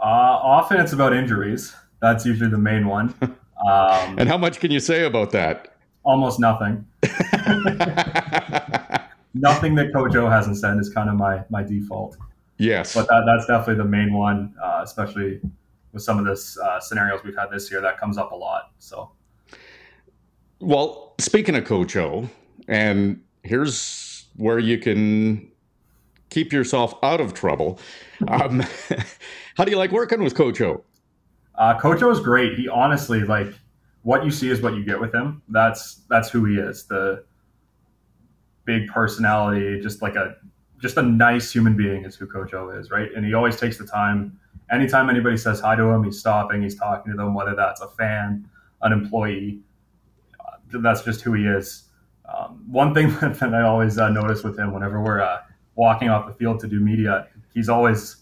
Uh, 0.00 0.04
often 0.42 0.80
it's 0.80 0.94
about 0.94 1.12
injuries. 1.12 1.76
That's 2.00 2.26
usually 2.26 2.50
the 2.50 2.58
main 2.58 2.86
one. 2.86 3.14
Um, 3.22 3.32
and 4.18 4.28
how 4.28 4.38
much 4.38 4.60
can 4.60 4.70
you 4.70 4.80
say 4.80 5.04
about 5.04 5.30
that? 5.32 5.76
Almost 6.04 6.38
nothing. 6.38 6.86
nothing 9.34 9.74
that 9.74 9.92
Coach 9.92 10.14
O 10.14 10.28
hasn't 10.28 10.56
said 10.58 10.78
is 10.78 10.88
kind 10.90 11.08
of 11.10 11.16
my 11.16 11.42
my 11.50 11.62
default. 11.62 12.16
Yes, 12.58 12.94
but 12.94 13.08
that, 13.08 13.24
that's 13.26 13.46
definitely 13.46 13.82
the 13.82 13.88
main 13.88 14.12
one, 14.12 14.54
uh, 14.62 14.80
especially 14.82 15.40
with 15.92 16.02
some 16.02 16.18
of 16.18 16.24
this 16.24 16.58
uh, 16.58 16.80
scenarios 16.80 17.20
we've 17.24 17.36
had 17.36 17.50
this 17.50 17.70
year. 17.70 17.80
That 17.80 17.98
comes 17.98 18.18
up 18.18 18.32
a 18.32 18.36
lot. 18.36 18.70
So, 18.78 19.10
well, 20.60 21.14
speaking 21.18 21.56
of 21.56 21.64
Coach 21.64 21.96
O, 21.96 22.28
and 22.68 23.22
here's 23.42 24.26
where 24.36 24.58
you 24.58 24.78
can 24.78 25.50
keep 26.30 26.52
yourself 26.52 26.94
out 27.02 27.20
of 27.20 27.34
trouble. 27.34 27.78
Um, 28.28 28.62
how 29.56 29.64
do 29.64 29.70
you 29.70 29.78
like 29.78 29.90
working 29.90 30.22
with 30.22 30.34
Coach 30.34 30.60
O? 30.60 30.82
Uh, 31.56 31.78
Coach 31.78 32.02
O 32.02 32.10
is 32.10 32.20
great. 32.20 32.58
He 32.58 32.68
honestly 32.68 33.20
like 33.20 33.52
what 34.02 34.24
you 34.24 34.30
see 34.30 34.50
is 34.50 34.60
what 34.60 34.74
you 34.74 34.84
get 34.84 35.00
with 35.00 35.14
him. 35.14 35.42
That's 35.48 36.02
that's 36.08 36.30
who 36.30 36.44
he 36.44 36.56
is. 36.56 36.84
The 36.86 37.24
big 38.64 38.88
personality, 38.88 39.80
just 39.80 40.02
like 40.02 40.16
a 40.16 40.36
just 40.80 40.96
a 40.96 41.02
nice 41.02 41.50
human 41.50 41.76
being 41.76 42.04
is 42.04 42.14
who 42.16 42.26
Coach 42.26 42.52
O 42.54 42.70
is, 42.70 42.90
right? 42.90 43.08
And 43.16 43.24
he 43.24 43.34
always 43.34 43.58
takes 43.58 43.78
the 43.78 43.86
time. 43.86 44.38
Anytime 44.70 45.08
anybody 45.08 45.36
says 45.36 45.60
hi 45.60 45.76
to 45.76 45.82
him, 45.84 46.04
he's 46.04 46.18
stopping, 46.18 46.62
he's 46.62 46.76
talking 46.76 47.12
to 47.12 47.16
them, 47.16 47.34
whether 47.34 47.54
that's 47.54 47.80
a 47.80 47.88
fan, 47.88 48.48
an 48.82 48.92
employee. 48.92 49.60
Uh, 50.40 50.80
that's 50.80 51.02
just 51.02 51.22
who 51.22 51.32
he 51.32 51.44
is. 51.46 51.84
Um, 52.32 52.64
one 52.68 52.92
thing 52.92 53.08
that 53.20 53.54
I 53.54 53.62
always 53.62 53.98
uh, 53.98 54.08
notice 54.08 54.44
with 54.44 54.58
him 54.58 54.72
whenever 54.72 55.00
we're 55.00 55.20
uh, 55.20 55.38
walking 55.76 56.10
off 56.10 56.26
the 56.26 56.34
field 56.34 56.60
to 56.60 56.68
do 56.68 56.80
media, 56.80 57.28
he's 57.54 57.68
always 57.68 58.16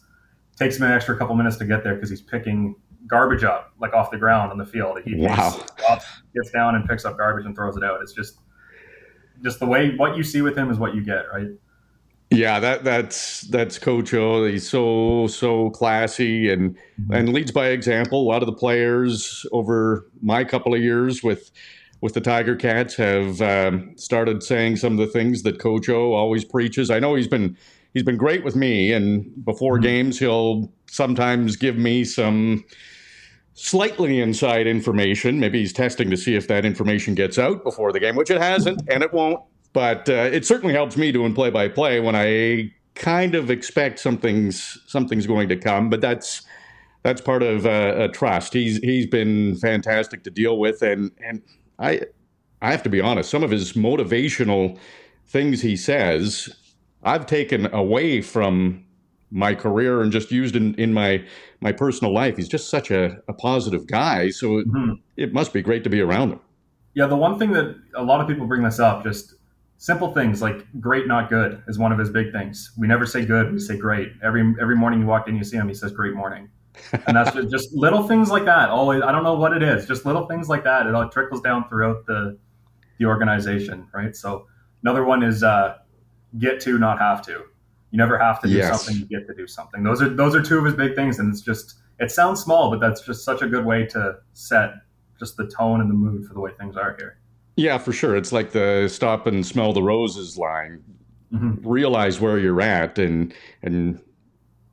takes 0.57 0.77
him 0.77 0.85
an 0.85 0.93
extra 0.93 1.17
couple 1.17 1.35
minutes 1.35 1.57
to 1.57 1.65
get 1.65 1.83
there 1.83 1.95
because 1.95 2.11
he's 2.11 2.23
picking 2.23 2.77
garbage 3.07 3.45
up 3.45 3.73
like 3.81 3.93
off 3.93 4.11
the 4.11 4.19
ground 4.19 4.51
on 4.51 4.59
the 4.59 4.65
field. 4.65 4.99
He 5.05 5.15
wow. 5.17 5.61
up, 5.89 6.03
gets 6.35 6.51
down 6.51 6.75
and 6.75 6.89
picks 6.89 7.05
up 7.05 7.19
garbage 7.19 7.47
and 7.47 7.55
throws 7.55 7.77
it 7.77 7.85
out. 7.85 8.01
It's 8.03 8.13
just 8.13 8.39
just 9.43 9.61
the 9.61 9.67
way 9.67 9.95
what 9.97 10.17
you 10.17 10.23
see 10.23 10.43
with 10.43 10.57
him 10.57 10.71
is 10.71 10.79
what 10.79 10.95
you 10.95 11.03
get, 11.03 11.25
right? 11.33 11.49
Yeah, 12.31 12.59
that 12.61 12.85
that's 12.85 13.43
that's 13.43 13.79
Coach 13.79 14.13
O. 14.15 14.45
He's 14.45 14.69
so 14.69 15.27
so 15.29 15.71
classy 15.71 16.51
and 16.51 16.75
mm-hmm. 16.75 17.13
and 17.13 17.33
leads 17.33 17.53
by 17.53 17.69
example. 17.69 18.23
A 18.23 18.29
lot 18.29 18.43
of 18.43 18.47
the 18.47 18.55
players 18.55 19.47
over 19.53 20.07
my 20.21 20.45
couple 20.45 20.75
of 20.75 20.81
years 20.81 21.23
with 21.23 21.51
with 22.01 22.15
the 22.15 22.21
Tiger 22.21 22.57
Cats 22.57 22.97
have 22.97 23.41
um, 23.41 23.97
started 23.97 24.43
saying 24.43 24.77
some 24.77 24.93
of 24.93 24.99
the 24.99 25.13
things 25.13 25.43
that 25.43 25.59
Coach 25.59 25.89
O 25.89 26.13
always 26.13 26.45
preaches. 26.45 26.91
I 26.91 26.99
know 26.99 27.15
he's 27.15 27.29
been 27.29 27.57
he's 27.93 28.03
been 28.03 28.17
great 28.17 28.45
with 28.45 28.57
me, 28.57 28.93
and 28.93 29.45
before 29.45 29.75
mm-hmm. 29.75 29.85
games 29.85 30.19
he'll 30.19 30.73
sometimes 30.91 31.57
give 31.57 31.77
me 31.77 32.05
some 32.05 32.65
slightly 33.55 34.21
inside 34.21 34.67
information. 34.67 35.41
Maybe 35.41 35.61
he's 35.61 35.73
testing 35.73 36.11
to 36.11 36.17
see 36.17 36.35
if 36.35 36.49
that 36.49 36.65
information 36.65 37.15
gets 37.15 37.39
out 37.39 37.65
before 37.65 37.93
the 37.93 38.01
game, 38.01 38.17
which 38.17 38.31
it 38.31 38.41
hasn't, 38.41 38.83
and 38.89 39.03
it 39.03 39.13
won't. 39.13 39.41
But 39.73 40.09
uh, 40.09 40.31
it 40.33 40.45
certainly 40.45 40.75
helps 40.75 40.97
me 40.97 41.11
doing 41.11 41.35
play 41.35 41.51
by 41.51 41.69
play 41.69 42.01
when 42.01 42.15
I 42.15 42.73
kind 42.95 43.35
of 43.35 43.51
expect 43.51 43.99
something's 43.99 44.79
something's 44.87 45.27
going 45.27 45.49
to 45.49 45.57
come. 45.57 45.89
But 45.89 46.01
that's 46.01 46.43
that's 47.03 47.21
part 47.21 47.43
of 47.43 47.67
uh, 47.67 47.95
a 47.97 48.09
trust. 48.09 48.53
He's 48.53 48.79
he's 48.79 49.07
been 49.07 49.57
fantastic 49.57 50.23
to 50.25 50.31
deal 50.31 50.59
with, 50.59 50.83
and 50.83 51.11
and 51.25 51.43
I 51.79 52.03
I 52.63 52.71
have 52.71 52.83
to 52.85 52.89
be 52.89 53.01
honest. 53.01 53.31
Some 53.31 53.43
of 53.43 53.51
his 53.51 53.73
motivational 53.75 54.79
things 55.27 55.63
he 55.63 55.77
says, 55.77 56.55
I've 57.03 57.27
taken 57.27 57.73
away 57.75 58.21
from 58.21 58.84
my 59.35 59.55
career 59.55 60.01
and 60.01 60.13
just 60.13 60.31
used 60.31 60.55
in, 60.55 60.75
in 60.77 60.95
my 60.95 61.23
my 61.61 61.73
personal 61.73 62.15
life. 62.15 62.37
He's 62.37 62.49
just 62.49 62.71
such 62.71 62.91
a, 62.91 63.19
a 63.29 63.33
positive 63.33 63.87
guy. 63.87 64.31
So 64.31 64.49
mm-hmm. 64.49 64.93
it, 65.17 65.25
it 65.25 65.33
must 65.33 65.53
be 65.53 65.61
great 65.61 65.83
to 65.85 65.91
be 65.91 66.01
around 66.01 66.33
him. 66.33 66.41
Yeah, 66.95 67.07
the 67.07 67.17
one 67.17 67.39
thing 67.39 67.53
that 67.53 67.77
a 67.97 68.03
lot 68.03 68.21
of 68.21 68.29
people 68.29 68.47
bring 68.47 68.63
this 68.63 68.79
up, 68.79 69.03
just 69.03 69.35
simple 69.79 70.15
things 70.15 70.41
like 70.41 70.65
great, 70.81 71.09
not 71.09 71.29
good, 71.29 71.63
is 71.67 71.79
one 71.79 71.91
of 71.91 71.99
his 71.99 72.11
big 72.11 72.33
things. 72.33 72.73
We 72.79 72.87
never 72.87 73.05
say 73.05 73.25
good, 73.25 73.53
we 73.53 73.59
say 73.59 73.77
great. 73.77 74.13
Every 74.23 74.55
every 74.61 74.77
morning 74.77 75.01
you 75.01 75.07
walk 75.07 75.29
in, 75.29 75.37
you 75.37 75.45
see 75.45 75.57
him, 75.57 75.69
he 75.69 75.75
says 75.75 75.91
great 75.91 76.15
morning. 76.15 76.49
and 77.07 77.17
that's 77.17 77.33
just, 77.33 77.51
just, 77.53 77.73
little 77.73 78.03
things 78.09 78.31
like 78.31 78.45
that. 78.47 78.69
Always, 78.69 79.01
I 79.01 79.13
don't 79.13 79.23
know 79.23 79.35
what 79.35 79.53
it 79.57 79.63
is, 79.63 79.87
just 79.87 80.05
little 80.05 80.27
things 80.27 80.49
like 80.49 80.65
that. 80.65 80.89
It 80.89 80.95
all 80.95 81.09
trickles 81.09 81.41
down 81.41 81.69
throughout 81.69 82.07
the 82.07 82.39
the 82.99 83.07
organization, 83.07 83.89
right? 83.93 84.15
So 84.15 84.47
another 84.83 85.05
one 85.05 85.23
is 85.25 85.43
uh, 85.43 85.79
get 86.39 86.61
to, 86.61 86.79
not 86.79 86.99
have 87.01 87.23
to. 87.27 87.45
You 87.95 87.99
never 87.99 88.19
have 88.19 88.43
to 88.43 88.49
do 88.49 88.55
yes. 88.55 88.83
something; 88.83 89.03
you 89.03 89.07
get 89.07 89.29
to 89.29 89.35
do 89.35 89.47
something. 89.47 89.85
Those 89.85 90.03
are 90.03 90.09
those 90.09 90.35
are 90.35 90.43
two 90.43 90.59
of 90.59 90.65
his 90.65 90.75
big 90.75 90.97
things, 90.97 91.21
and 91.21 91.33
it's 91.33 91.41
just 91.41 91.77
it 92.01 92.11
sounds 92.11 92.43
small, 92.43 92.69
but 92.69 92.81
that's 92.81 93.03
just 93.03 93.25
such 93.25 93.41
a 93.41 93.47
good 93.47 93.65
way 93.65 93.87
to 93.87 94.17
set 94.33 94.73
just 95.17 95.37
the 95.37 95.47
tone 95.47 95.81
and 95.81 95.89
the 95.89 95.95
mood 95.95 96.27
for 96.27 96.35
the 96.35 96.41
way 96.41 96.51
things 96.59 96.77
are 96.77 96.97
here. 96.99 97.19
Yeah, 97.55 97.79
for 97.79 97.93
sure. 97.93 98.17
It's 98.17 98.33
like 98.33 98.51
the 98.51 98.89
stop 98.89 99.29
and 99.29 99.47
smell 99.47 99.73
the 99.73 99.81
roses 99.81 100.37
line. 100.37 100.83
Mm-hmm. 101.33 101.69
Realize 101.69 102.21
where 102.21 102.37
you're 102.37 102.61
at, 102.61 102.99
and 102.99 103.33
and 103.63 104.03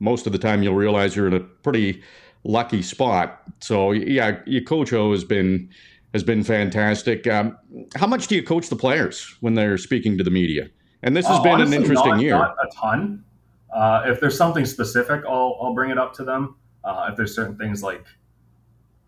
most 0.00 0.26
of 0.26 0.32
the 0.32 0.38
time 0.40 0.64
you'll 0.64 0.74
realize 0.74 1.14
you're 1.14 1.28
in 1.28 1.34
a 1.34 1.38
pretty 1.62 2.02
lucky 2.42 2.82
spot. 2.82 3.40
So 3.60 3.92
yeah, 3.92 4.40
your 4.46 4.64
coach 4.64 4.92
O 4.92 5.12
has 5.12 5.22
been 5.22 5.70
has 6.12 6.24
been 6.24 6.42
fantastic. 6.42 7.28
Um, 7.28 7.56
how 7.94 8.08
much 8.08 8.26
do 8.26 8.34
you 8.34 8.42
coach 8.42 8.68
the 8.68 8.74
players 8.74 9.36
when 9.38 9.54
they're 9.54 9.78
speaking 9.78 10.18
to 10.18 10.24
the 10.24 10.30
media? 10.32 10.70
And 11.02 11.16
this 11.16 11.26
has 11.26 11.38
uh, 11.38 11.42
been 11.42 11.52
honestly, 11.52 11.76
an 11.76 11.82
interesting 11.82 12.10
not, 12.10 12.20
year. 12.20 12.38
Not 12.38 12.56
a 12.62 12.68
ton. 12.74 13.24
Uh, 13.72 14.04
if 14.06 14.20
there's 14.20 14.36
something 14.36 14.64
specific, 14.64 15.22
I'll 15.26 15.58
I'll 15.60 15.74
bring 15.74 15.90
it 15.90 15.98
up 15.98 16.14
to 16.14 16.24
them. 16.24 16.56
Uh, 16.84 17.08
if 17.10 17.16
there's 17.16 17.34
certain 17.34 17.56
things 17.56 17.82
like 17.82 18.04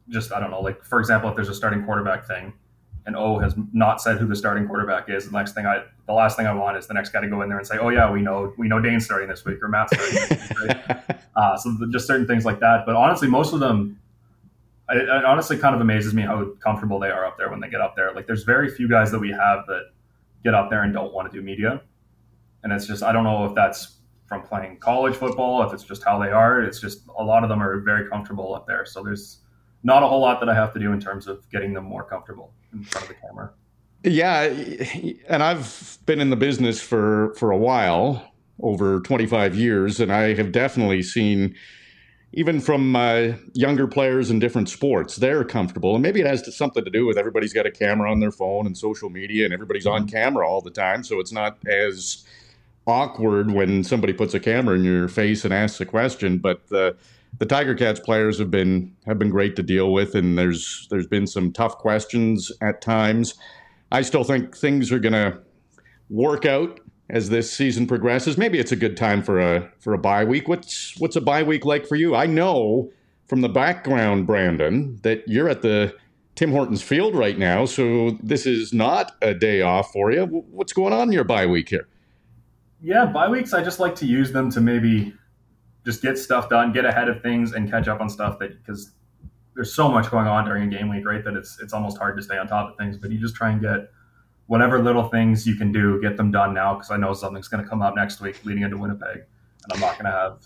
just 0.09 0.33
I 0.33 0.41
don't 0.41 0.51
know, 0.51 0.61
like 0.61 0.85
for 0.85 1.01
example, 1.01 1.29
if 1.31 1.37
there's 1.37 1.49
a 1.49 1.55
starting 1.55 1.85
quarterback 1.85 2.27
thing, 2.27 2.53
and 3.07 3.17
O 3.17 3.39
has 3.39 3.55
not 3.73 4.01
said 4.01 4.19
who 4.19 4.27
the 4.27 4.37
starting 4.37 4.67
quarterback 4.67 5.09
is. 5.09 5.27
The 5.27 5.33
next 5.33 5.53
thing 5.53 5.67
I, 5.67 5.85
the 6.07 6.13
last 6.13 6.37
thing 6.37 6.47
I 6.47 6.55
want 6.55 6.77
is 6.77 6.87
the 6.87 6.95
next 6.95 7.11
guy 7.11 7.21
to 7.21 7.29
go 7.29 7.43
in 7.43 7.49
there 7.49 7.59
and 7.59 7.67
say, 7.67 7.79
"Oh 7.79 7.91
yeah, 7.91 8.11
we 8.11 8.23
know, 8.23 8.55
we 8.57 8.69
know 8.69 8.81
Dane's 8.81 9.05
starting 9.05 9.29
this 9.29 9.45
week 9.45 9.63
or 9.63 9.69
Matt's 9.69 9.93
starting." 9.95 10.39
Week, 10.39 10.61
right? 10.61 11.21
uh, 11.37 11.57
so 11.57 11.75
the, 11.79 11.89
just 11.89 12.07
certain 12.07 12.27
things 12.27 12.45
like 12.45 12.61
that. 12.61 12.87
But 12.87 12.97
honestly, 12.97 13.29
most 13.29 13.53
of 13.53 13.61
them, 13.61 14.01
it, 14.89 15.03
it, 15.03 15.25
honestly 15.25 15.59
kind 15.59 15.75
of 15.75 15.81
amazes 15.81 16.15
me 16.15 16.23
how 16.23 16.47
comfortable 16.61 16.99
they 16.99 17.11
are 17.11 17.27
up 17.27 17.37
there 17.37 17.51
when 17.51 17.61
they 17.61 17.69
get 17.69 17.81
up 17.81 17.95
there. 17.95 18.13
Like, 18.15 18.27
there's 18.27 18.45
very 18.45 18.71
few 18.71 18.89
guys 18.89 19.11
that 19.11 19.19
we 19.19 19.31
have 19.31 19.67
that 19.67 19.91
get 20.45 20.55
out 20.55 20.71
there 20.71 20.83
and 20.83 20.93
don't 20.93 21.13
want 21.13 21.31
to 21.31 21.37
do 21.37 21.43
media, 21.43 21.83
and 22.63 22.73
it's 22.73 22.87
just 22.87 23.03
I 23.03 23.13
don't 23.13 23.25
know 23.25 23.45
if 23.47 23.55
that's 23.55 23.99
from 24.27 24.43
playing 24.43 24.79
college 24.79 25.15
football, 25.15 25.63
if 25.63 25.73
it's 25.73 25.85
just 25.85 26.03
how 26.03 26.19
they 26.19 26.31
are. 26.31 26.63
It's 26.63 26.81
just 26.81 27.03
a 27.19 27.23
lot 27.23 27.43
of 27.43 27.49
them 27.49 27.63
are 27.63 27.81
very 27.81 28.09
comfortable 28.09 28.55
up 28.55 28.67
there. 28.67 28.87
So 28.87 29.03
there's 29.03 29.41
not 29.83 30.03
a 30.03 30.07
whole 30.07 30.21
lot 30.21 30.41
that 30.41 30.49
I 30.49 30.55
have 30.55 30.73
to 30.75 30.79
do 30.81 30.93
in 30.93 31.01
terms 31.01 31.27
of 31.27 31.49
getting 31.51 31.75
them 31.75 31.85
more 31.85 32.05
comfortable 32.05 32.53
in 32.73 32.85
front 32.85 33.09
of 33.09 33.15
the 33.15 33.21
camera. 33.27 33.53
Yeah, 34.03 34.43
and 35.29 35.43
I've 35.43 35.99
been 36.07 36.21
in 36.21 36.31
the 36.31 36.37
business 36.37 36.81
for 36.81 37.35
for 37.35 37.51
a 37.51 37.57
while, 37.57 38.33
over 38.61 39.01
25 39.01 39.55
years, 39.55 40.01
and 40.01 40.13
I 40.13 40.35
have 40.35 40.53
definitely 40.53 41.03
seen 41.03 41.55
even 42.37 42.61
from 42.61 42.97
uh, 42.97 43.33
younger 43.53 43.87
players 43.87 44.31
in 44.31 44.41
different 44.41 44.69
sports, 44.69 45.17
they're 45.17 45.45
comfortable. 45.45 45.95
And 45.95 46.03
maybe 46.03 46.21
it 46.21 46.27
has 46.27 46.43
to, 46.43 46.53
something 46.53 46.85
to 46.85 46.91
do 46.91 47.07
with 47.07 47.17
everybody's 47.17 47.53
got 47.53 47.65
a 47.65 47.71
camera 47.71 48.11
on 48.11 48.19
their 48.19 48.33
phone 48.33 48.67
and 48.67 48.77
social 48.77 49.09
media, 49.09 49.45
and 49.45 49.55
everybody's 49.55 49.87
on 49.87 50.09
camera 50.09 50.49
all 50.49 50.61
the 50.61 50.71
time. 50.71 51.05
So 51.05 51.21
it's 51.21 51.31
not 51.31 51.59
as 51.67 52.25
awkward 52.87 53.53
when 53.53 53.85
somebody 53.85 54.13
puts 54.13 54.35
a 54.35 54.41
camera 54.41 54.75
in 54.75 54.85
your 54.85 55.07
face 55.09 55.45
and 55.45 55.55
asks 55.55 55.81
a 55.81 55.87
question. 55.87 56.39
But 56.39 56.69
the 56.69 56.97
the 57.39 57.47
Tiger 57.47 57.75
Cats 57.75 58.01
players 58.01 58.39
have 58.39 58.51
been 58.51 58.95
have 59.07 59.19
been 59.19 59.31
great 59.31 59.55
to 59.57 59.63
deal 59.63 59.93
with, 59.93 60.17
and 60.17 60.37
there's 60.37 60.89
there's 60.91 61.07
been 61.07 61.29
some 61.29 61.53
tough 61.53 61.79
questions 61.79 62.51
at 62.61 62.83
times. 62.83 63.35
I 63.93 64.03
still 64.03 64.25
think 64.25 64.57
things 64.57 64.91
are 64.91 64.99
going 64.99 65.13
to 65.13 65.39
work 66.11 66.47
out 66.47 66.81
as 67.11 67.29
this 67.29 67.53
season 67.53 67.87
progresses. 67.87 68.39
Maybe 68.39 68.59
it's 68.59 68.73
a 68.73 68.77
good 68.77 68.97
time 68.97 69.23
for 69.23 69.41
a 69.41 69.71
for 69.79 69.93
a 69.95 69.99
bye 69.99 70.25
week. 70.25 70.49
What's 70.49 70.99
what's 70.99 71.17
a 71.17 71.21
bye 71.21 71.43
week 71.43 71.65
like 71.65 71.87
for 71.87 71.97
you? 71.97 72.15
I 72.15 72.27
know 72.27 72.91
from 73.27 73.41
the 73.41 73.49
background, 73.49 74.27
Brandon, 74.27 74.99
that 75.03 75.27
you're 75.27 75.49
at 75.49 75.63
the 75.63 75.95
Tim 76.35 76.51
Hortons 76.51 76.83
field 76.83 77.15
right 77.15 77.39
now, 77.39 77.65
so 77.65 78.19
this 78.23 78.45
is 78.47 78.73
not 78.73 79.17
a 79.23 79.35
day 79.35 79.63
off 79.63 79.93
for 79.93 80.11
you. 80.11 80.25
What's 80.27 80.73
going 80.73 80.93
on 80.93 81.09
in 81.09 81.13
your 81.13 81.25
bye 81.25 81.47
week 81.47 81.69
here? 81.69 81.89
Yeah, 82.83 83.07
bye 83.07 83.29
weeks. 83.29 83.55
I 83.55 83.63
just 83.63 83.81
like 83.81 83.95
to 83.97 84.07
use 84.07 84.33
them 84.33 84.51
to 84.51 84.61
maybe 84.61 85.15
just 85.85 86.03
get 86.03 86.19
stuff 86.19 86.49
done, 86.49 86.73
get 86.73 86.85
ahead 86.85 87.09
of 87.09 87.23
things, 87.23 87.53
and 87.53 87.71
catch 87.71 87.89
up 87.89 88.01
on 88.01 88.09
stuff 88.09 88.39
that 88.41 88.59
because 88.59 88.93
there's 89.55 89.73
so 89.73 89.89
much 89.89 90.11
going 90.11 90.27
on 90.27 90.45
during 90.45 90.65
a 90.65 90.77
game 90.77 90.89
week, 90.89 91.07
right? 91.07 91.25
That 91.25 91.35
it's 91.35 91.61
it's 91.61 91.73
almost 91.73 91.99
hard 91.99 92.17
to 92.17 92.23
stay 92.23 92.37
on 92.37 92.47
top 92.47 92.71
of 92.71 92.77
things. 92.77 92.97
But 92.97 93.13
you 93.13 93.19
just 93.19 93.37
try 93.37 93.51
and 93.51 93.61
get 93.61 93.91
whatever 94.47 94.83
little 94.83 95.09
things 95.09 95.47
you 95.47 95.57
can 95.57 95.73
do, 95.73 96.01
get 96.01 96.17
them 96.17 96.31
done 96.31 96.55
now 96.55 96.75
because 96.75 96.91
I 96.91 96.97
know 96.97 97.13
something's 97.15 97.49
going 97.49 97.63
to 97.63 97.69
come 97.69 97.83
up 97.83 97.95
next 97.95 98.21
week 98.21 98.45
leading 98.45 98.63
into 98.63 98.77
Winnipeg, 98.77 99.17
and 99.17 99.73
I'm 99.73 99.81
not 99.81 99.95
going 99.95 100.11
to 100.11 100.11
have 100.11 100.43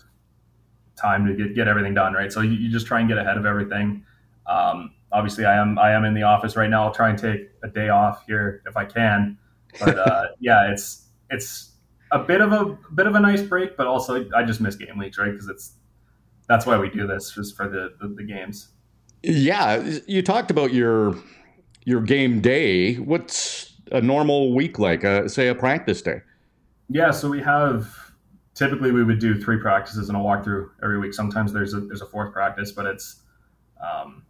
time 0.95 1.25
to 1.25 1.33
get, 1.33 1.55
get 1.55 1.67
everything 1.67 1.93
done, 1.93 2.13
right? 2.13 2.31
So 2.31 2.41
you, 2.41 2.51
you 2.51 2.69
just 2.69 2.85
try 2.85 2.99
and 2.99 3.09
get 3.09 3.17
ahead 3.17 3.37
of 3.37 3.45
everything. 3.45 4.03
Um, 4.47 4.93
obviously, 5.11 5.45
I 5.45 5.57
am 5.57 5.77
I 5.77 5.91
am 5.91 6.05
in 6.05 6.13
the 6.13 6.23
office 6.23 6.55
right 6.55 6.69
now. 6.69 6.85
I'll 6.85 6.93
try 6.93 7.09
and 7.09 7.17
take 7.17 7.49
a 7.63 7.67
day 7.67 7.89
off 7.89 8.23
here 8.25 8.61
if 8.65 8.77
I 8.77 8.85
can, 8.85 9.37
but 9.79 9.97
uh, 9.97 10.27
yeah, 10.39 10.71
it's 10.71 11.07
it's 11.29 11.73
a 12.11 12.19
bit 12.19 12.41
of 12.41 12.51
a 12.51 12.77
bit 12.93 13.07
of 13.07 13.15
a 13.15 13.19
nice 13.19 13.41
break, 13.41 13.77
but 13.77 13.87
also 13.87 14.29
I 14.35 14.43
just 14.43 14.61
miss 14.61 14.75
game 14.75 14.97
weeks, 14.97 15.17
right? 15.17 15.31
Because 15.31 15.47
it's 15.47 15.73
that's 16.47 16.65
why 16.65 16.77
we 16.77 16.89
do 16.89 17.05
this, 17.05 17.31
just 17.31 17.55
for 17.55 17.69
the, 17.69 17.93
the, 18.01 18.07
the 18.15 18.23
games. 18.23 18.69
Yeah, 19.21 19.99
you 20.07 20.21
talked 20.21 20.49
about 20.49 20.73
your 20.73 21.15
your 21.85 22.01
game 22.01 22.41
day. 22.41 22.95
What's 22.95 23.68
a 23.91 24.01
normal 24.01 24.53
week 24.53 24.79
like? 24.79 25.03
Uh, 25.03 25.27
say 25.27 25.47
a 25.47 25.55
practice 25.55 26.01
day. 26.01 26.21
Yeah, 26.89 27.11
so 27.11 27.29
we 27.29 27.41
have 27.41 27.95
typically 28.55 28.91
we 28.91 29.03
would 29.03 29.19
do 29.19 29.39
three 29.39 29.57
practices 29.57 30.09
and 30.09 30.17
a 30.17 30.21
walkthrough 30.21 30.69
every 30.83 30.99
week. 30.99 31.13
Sometimes 31.13 31.53
there's 31.53 31.73
a 31.73 31.81
there's 31.81 32.01
a 32.01 32.05
fourth 32.05 32.33
practice, 32.33 32.71
but 32.71 32.85
it's 32.85 33.21
um, 33.81 34.23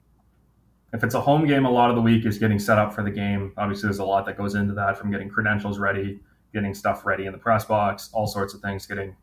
if 0.93 1.03
it's 1.03 1.15
a 1.15 1.21
home 1.21 1.45
game, 1.45 1.65
a 1.65 1.71
lot 1.71 1.89
of 1.89 1.95
the 1.95 2.01
week 2.01 2.25
is 2.25 2.37
getting 2.37 2.59
set 2.59 2.77
up 2.77 2.93
for 2.93 3.03
the 3.03 3.11
game. 3.11 3.53
Obviously, 3.57 3.87
there's 3.87 3.99
a 3.99 4.05
lot 4.05 4.25
that 4.25 4.37
goes 4.37 4.55
into 4.55 4.73
that, 4.73 4.97
from 4.97 5.11
getting 5.11 5.29
credentials 5.29 5.79
ready, 5.79 6.19
getting 6.53 6.73
stuff 6.73 7.05
ready 7.05 7.25
in 7.25 7.31
the 7.31 7.37
press 7.37 7.65
box, 7.65 8.09
all 8.13 8.27
sorts 8.27 8.53
of 8.53 8.61
things, 8.61 8.85
getting 8.85 9.15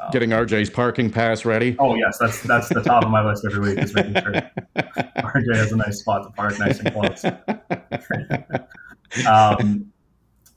um, 0.00 0.10
getting 0.12 0.30
RJ's 0.30 0.70
parking 0.70 1.10
pass 1.10 1.44
ready. 1.44 1.76
Oh 1.78 1.94
yes, 1.94 2.18
that's 2.18 2.42
that's 2.42 2.68
the 2.68 2.82
top 2.82 3.04
of 3.04 3.10
my 3.10 3.24
list 3.24 3.44
every 3.44 3.60
week 3.60 3.78
is 3.78 3.94
making 3.94 4.14
sure 4.14 4.32
RJ 4.76 5.56
has 5.56 5.72
a 5.72 5.76
nice 5.76 6.00
spot 6.00 6.24
to 6.24 6.30
park, 6.30 6.58
nice 6.58 6.80
and 6.80 6.92
close. 6.92 7.24
um, 9.26 9.92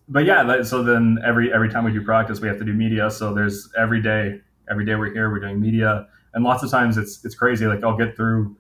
but 0.10 0.26
yeah, 0.26 0.64
so 0.64 0.84
then 0.84 1.20
every 1.26 1.54
every 1.54 1.70
time 1.70 1.86
we 1.86 1.92
do 1.92 2.04
practice, 2.04 2.40
we 2.40 2.48
have 2.48 2.60
to 2.60 2.66
do 2.66 2.74
media. 2.74 3.10
So 3.10 3.34
there's 3.34 3.72
every 3.78 4.02
day, 4.02 4.42
every 4.70 4.86
day 4.86 4.96
we're 4.96 5.14
here, 5.14 5.32
we're 5.32 5.40
doing 5.40 5.60
media, 5.60 6.08
and 6.34 6.44
lots 6.44 6.64
of 6.64 6.70
times 6.70 6.98
it's 6.98 7.24
it's 7.26 7.36
crazy. 7.36 7.66
Like 7.66 7.84
I'll 7.84 7.98
get 7.98 8.16
through 8.16 8.56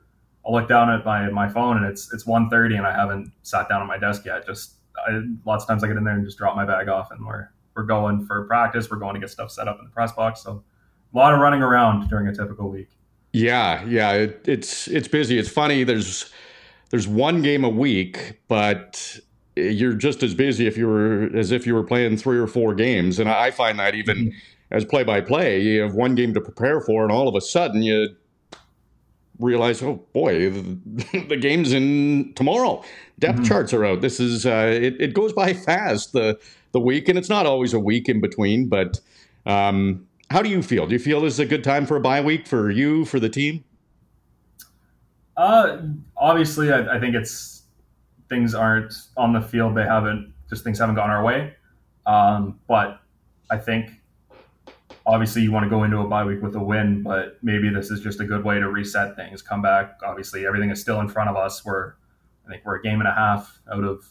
I'll 0.45 0.53
look 0.53 0.67
down 0.67 0.89
at 0.89 1.05
my 1.05 1.29
my 1.29 1.47
phone 1.47 1.77
and 1.77 1.85
it's 1.85 2.13
it's 2.13 2.25
1.30 2.25 2.77
and 2.77 2.85
I 2.85 2.93
haven't 2.93 3.31
sat 3.43 3.69
down 3.69 3.81
at 3.81 3.87
my 3.87 3.97
desk 3.97 4.25
yet. 4.25 4.45
Just 4.45 4.75
I, 5.07 5.21
lots 5.45 5.63
of 5.63 5.67
times 5.67 5.83
I 5.83 5.87
get 5.87 5.97
in 5.97 6.03
there 6.03 6.15
and 6.15 6.25
just 6.25 6.37
drop 6.37 6.55
my 6.55 6.65
bag 6.65 6.89
off 6.89 7.11
and 7.11 7.25
we're 7.25 7.49
we're 7.75 7.83
going 7.83 8.25
for 8.25 8.43
practice. 8.45 8.91
We're 8.91 8.97
going 8.97 9.15
to 9.15 9.19
get 9.19 9.29
stuff 9.29 9.51
set 9.51 9.67
up 9.67 9.79
in 9.79 9.85
the 9.85 9.91
press 9.91 10.11
box. 10.11 10.43
So 10.43 10.63
a 11.13 11.17
lot 11.17 11.33
of 11.33 11.39
running 11.39 11.61
around 11.61 12.07
during 12.09 12.27
a 12.27 12.35
typical 12.35 12.69
week. 12.69 12.89
Yeah, 13.31 13.83
yeah, 13.85 14.11
it, 14.13 14.41
it's 14.47 14.87
it's 14.87 15.07
busy. 15.07 15.39
It's 15.39 15.49
funny. 15.49 15.83
There's 15.83 16.31
there's 16.89 17.07
one 17.07 17.41
game 17.41 17.63
a 17.63 17.69
week, 17.69 18.41
but 18.47 19.19
you're 19.55 19.93
just 19.93 20.23
as 20.23 20.33
busy 20.33 20.67
if 20.67 20.77
you 20.77 20.87
were 20.87 21.29
as 21.35 21.51
if 21.51 21.67
you 21.67 21.73
were 21.73 21.83
playing 21.83 22.17
three 22.17 22.37
or 22.37 22.47
four 22.47 22.73
games. 22.73 23.19
And 23.19 23.29
I 23.29 23.51
find 23.51 23.79
that 23.79 23.95
even 23.95 24.17
mm-hmm. 24.17 24.37
as 24.71 24.85
play 24.85 25.03
by 25.03 25.21
play, 25.21 25.61
you 25.61 25.81
have 25.81 25.93
one 25.93 26.15
game 26.15 26.33
to 26.33 26.41
prepare 26.41 26.81
for, 26.81 27.03
and 27.03 27.11
all 27.11 27.27
of 27.27 27.35
a 27.35 27.41
sudden 27.41 27.83
you 27.83 28.15
realize, 29.39 29.81
oh 29.83 30.03
boy, 30.13 30.49
the, 30.49 31.25
the 31.29 31.37
game's 31.37 31.73
in 31.73 32.33
tomorrow. 32.35 32.83
Depth 33.19 33.39
mm-hmm. 33.39 33.45
charts 33.45 33.73
are 33.73 33.85
out. 33.85 34.01
This 34.01 34.19
is 34.19 34.45
uh, 34.45 34.71
it, 34.73 34.99
it 34.99 35.13
goes 35.13 35.33
by 35.33 35.53
fast 35.53 36.13
the 36.13 36.39
the 36.71 36.79
week, 36.79 37.07
and 37.07 37.17
it's 37.17 37.29
not 37.29 37.45
always 37.45 37.73
a 37.73 37.79
week 37.79 38.09
in 38.09 38.21
between. 38.21 38.67
But 38.67 38.99
um, 39.45 40.07
how 40.31 40.41
do 40.41 40.49
you 40.49 40.63
feel? 40.63 40.87
Do 40.87 40.93
you 40.93 40.99
feel 40.99 41.21
this 41.21 41.33
is 41.33 41.39
a 41.39 41.45
good 41.45 41.63
time 41.63 41.85
for 41.85 41.95
a 41.95 42.01
bye 42.01 42.21
week 42.21 42.47
for 42.47 42.71
you 42.71 43.05
for 43.05 43.19
the 43.19 43.29
team? 43.29 43.63
Uh, 45.37 45.77
obviously, 46.17 46.71
I, 46.71 46.95
I 46.95 46.99
think 46.99 47.15
it's 47.15 47.52
things 48.33 48.55
aren't 48.55 48.93
on 49.15 49.31
the 49.31 49.41
field. 49.41 49.75
They 49.75 49.83
haven't 49.83 50.33
just 50.49 50.63
things 50.63 50.79
haven't 50.79 50.95
gone 50.95 51.11
our 51.11 51.23
way. 51.23 51.53
Um, 52.07 52.59
but 52.67 52.99
I 53.51 53.57
think 53.57 53.91
obviously 55.05 55.43
you 55.43 55.51
want 55.51 55.65
to 55.65 55.69
go 55.69 55.83
into 55.83 55.99
a 55.99 56.07
bye 56.07 56.25
week 56.25 56.41
with 56.41 56.55
a 56.55 56.63
win, 56.63 57.03
but 57.03 57.37
maybe 57.43 57.69
this 57.69 57.91
is 57.91 58.01
just 58.01 58.19
a 58.19 58.25
good 58.25 58.43
way 58.43 58.59
to 58.59 58.69
reset 58.69 59.15
things, 59.15 59.41
come 59.43 59.61
back. 59.61 59.99
Obviously, 60.03 60.47
everything 60.47 60.71
is 60.71 60.81
still 60.81 60.99
in 60.99 61.07
front 61.07 61.29
of 61.29 61.35
us. 61.35 61.63
We're, 61.63 61.93
I 62.45 62.49
think 62.49 62.63
we're 62.65 62.75
a 62.75 62.81
game 62.81 62.99
and 62.99 63.07
a 63.07 63.13
half 63.13 63.59
out 63.71 63.83
of 63.83 64.05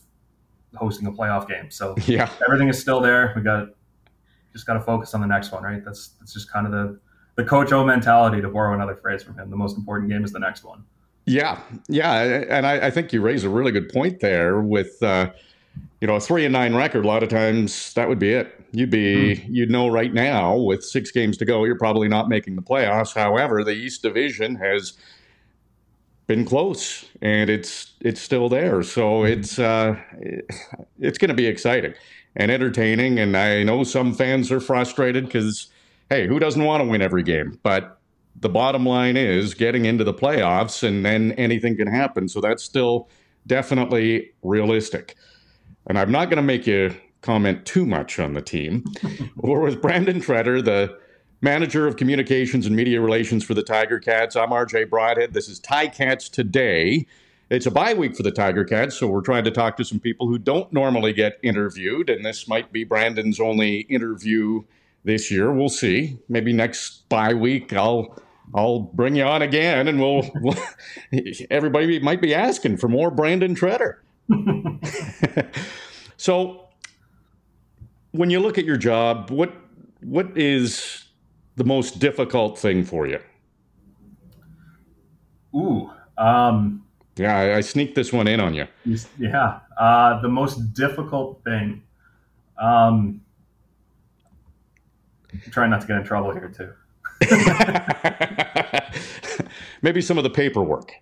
hosting 0.76 1.09
a 1.09 1.12
playoff 1.12 1.49
game. 1.49 1.71
So 1.71 1.97
yeah, 2.07 2.31
everything 2.47 2.69
is 2.69 2.81
still 2.81 3.00
there. 3.00 3.33
We 3.35 3.43
got 3.43 3.71
just 4.52 4.67
got 4.67 4.75
to 4.75 4.81
focus 4.81 5.14
on 5.14 5.21
the 5.21 5.26
next 5.26 5.50
one, 5.50 5.64
right? 5.64 5.85
That's 5.85 6.11
that's 6.21 6.33
just 6.33 6.50
kind 6.50 6.67
of 6.67 6.73
the 6.73 7.00
the 7.35 7.45
coach 7.45 7.73
O 7.73 7.85
mentality, 7.85 8.41
to 8.41 8.49
borrow 8.49 8.75
another 8.75 8.95
phrase 8.95 9.23
from 9.23 9.37
him. 9.37 9.50
The 9.50 9.57
most 9.57 9.76
important 9.76 10.11
game 10.11 10.25
is 10.25 10.33
the 10.33 10.38
next 10.38 10.64
one. 10.64 10.85
Yeah, 11.25 11.61
yeah, 11.88 12.45
and 12.49 12.67
I, 12.67 12.87
I 12.87 12.91
think 12.91 13.12
you 13.12 13.21
raise 13.21 13.45
a 13.45 13.49
really 13.49 13.73
good 13.73 13.88
point 13.88 14.21
there 14.21 14.61
with. 14.61 15.02
Uh, 15.02 15.31
you 16.02 16.09
know, 16.09 16.17
a 16.17 16.21
three 16.21 16.45
and 16.45 16.52
nine 16.52 16.75
record, 16.75 17.05
a 17.05 17.09
lot 17.09 17.23
of 17.23 17.29
times 17.29 17.95
that 17.95 18.09
would 18.09 18.19
be 18.19 18.33
it. 18.33 18.61
You'd 18.73 18.91
be, 18.91 19.37
mm. 19.37 19.47
you'd 19.49 19.71
know 19.71 19.87
right 19.87 20.12
now 20.12 20.57
with 20.57 20.85
six 20.85 21.12
games 21.12 21.37
to 21.37 21.45
go, 21.45 21.62
you're 21.64 21.79
probably 21.79 22.09
not 22.09 22.29
making 22.29 22.57
the 22.57 22.62
playoffs. 22.62 23.14
However, 23.14 23.62
the 23.62 23.71
East 23.71 24.02
Division 24.02 24.57
has 24.57 24.95
been 26.26 26.45
close 26.45 27.05
and 27.21 27.50
it's 27.50 27.93
it's 28.00 28.21
still 28.21 28.49
there. 28.49 28.83
So 28.83 29.21
hmm. 29.21 29.26
it's 29.26 29.59
uh, 29.59 29.97
it's 30.99 31.19
going 31.19 31.29
to 31.29 31.35
be 31.35 31.47
exciting 31.47 31.95
and 32.37 32.50
entertaining. 32.50 33.19
And 33.19 33.37
I 33.37 33.62
know 33.62 33.85
some 33.85 34.14
fans 34.14 34.50
are 34.50 34.61
frustrated 34.61 35.26
because, 35.26 35.69
hey, 36.11 36.26
who 36.26 36.38
doesn't 36.38 36.64
want 36.64 36.83
to 36.83 36.88
win 36.88 37.02
every 37.02 37.23
game? 37.23 37.59
But 37.62 37.99
the 38.37 38.49
bottom 38.49 38.87
line 38.87 39.17
is 39.17 39.55
getting 39.55 39.85
into 39.85 40.05
the 40.05 40.15
playoffs, 40.15 40.83
and 40.83 41.05
then 41.05 41.33
anything 41.33 41.77
can 41.77 41.87
happen. 41.87 42.29
So 42.29 42.41
that's 42.41 42.62
still 42.62 43.09
definitely 43.47 44.31
realistic. 44.43 45.17
And 45.87 45.99
I'm 45.99 46.12
not 46.12 46.27
going 46.27 46.37
to 46.37 46.43
make 46.43 46.67
you 46.67 46.95
comment 47.21 47.65
too 47.67 47.87
much 47.87 48.19
on 48.19 48.35
the 48.35 48.43
team. 48.43 48.85
We're 49.37 49.61
with 49.61 49.81
Brandon 49.81 50.21
Tretter, 50.21 50.65
the 50.65 50.99
manager 51.41 51.87
of 51.87 51.97
communications 51.97 52.67
and 52.67 52.77
media 52.77 53.01
relations 53.01 53.45
for 53.45 53.55
the 53.55 53.62
Tiger 53.62 53.99
Cats. 53.99 54.37
I'm 54.37 54.51
RJ 54.51 54.91
Broadhead. 54.91 55.35
This 55.35 55.49
is 55.49 55.59
Cats 55.59 56.29
Today. 56.29 57.07
It's 57.51 57.67
a 57.67 57.71
bye 57.71 57.93
week 57.95 58.17
for 58.17 58.23
the 58.23 58.31
Tiger 58.31 58.65
Cats, 58.65 58.97
so 58.97 59.09
we're 59.09 59.21
trying 59.21 59.45
to 59.45 59.51
talk 59.51 59.77
to 59.77 59.85
some 59.85 60.01
people 60.01 60.27
who 60.27 60.39
don't 60.39 60.73
normally 60.73 61.12
get 61.12 61.39
interviewed, 61.43 62.09
and 62.09 62.25
this 62.25 62.49
might 62.49 62.73
be 62.73 62.83
Brandon's 62.83 63.39
only 63.39 63.80
interview 63.80 64.63
this 65.04 65.30
year. 65.30 65.52
We'll 65.52 65.69
see. 65.69 66.19
Maybe 66.28 66.52
next 66.52 67.09
bye 67.09 67.35
week 67.35 67.73
I'll 67.73 68.17
I'll 68.54 68.80
bring 68.80 69.17
you 69.17 69.25
on 69.25 69.43
again, 69.43 69.88
and 69.88 70.00
we'll, 70.00 70.30
we'll 70.36 70.56
everybody 71.50 71.99
might 72.00 72.21
be 72.21 72.34
asking 72.34 72.76
for 72.76 72.88
more 72.88 73.10
Brandon 73.10 73.54
Tretter. 73.54 73.97
so, 76.17 76.69
when 78.12 78.30
you 78.30 78.41
look 78.41 78.58
at 78.58 78.65
your 78.65 78.76
job, 78.76 79.30
what 79.30 79.54
what 80.00 80.36
is 80.36 81.04
the 81.56 81.65
most 81.65 81.99
difficult 81.99 82.58
thing 82.58 82.84
for 82.84 83.06
you? 83.06 83.21
Ooh, 85.54 85.91
um, 86.19 86.84
yeah, 87.17 87.36
I, 87.36 87.56
I, 87.56 87.60
sneaked 87.60 87.95
this 87.95 88.12
one 88.12 88.26
in 88.26 88.41
on 88.41 88.54
you. 88.54 88.67
Yeah, 89.19 89.60
uh, 89.78 90.21
the 90.23 90.28
most 90.28 90.73
difficult 90.73 91.43
thing. 91.45 91.82
Um, 92.58 93.21
trying 95.50 95.71
not 95.71 95.82
to 95.82 95.86
get 95.86 95.97
in 95.97 96.04
trouble 96.04 96.32
here 96.32 96.49
too. 96.49 96.73
Maybe 99.82 100.00
some 100.00 100.19
of 100.19 100.25
the 100.25 100.30
paperwork. 100.30 100.93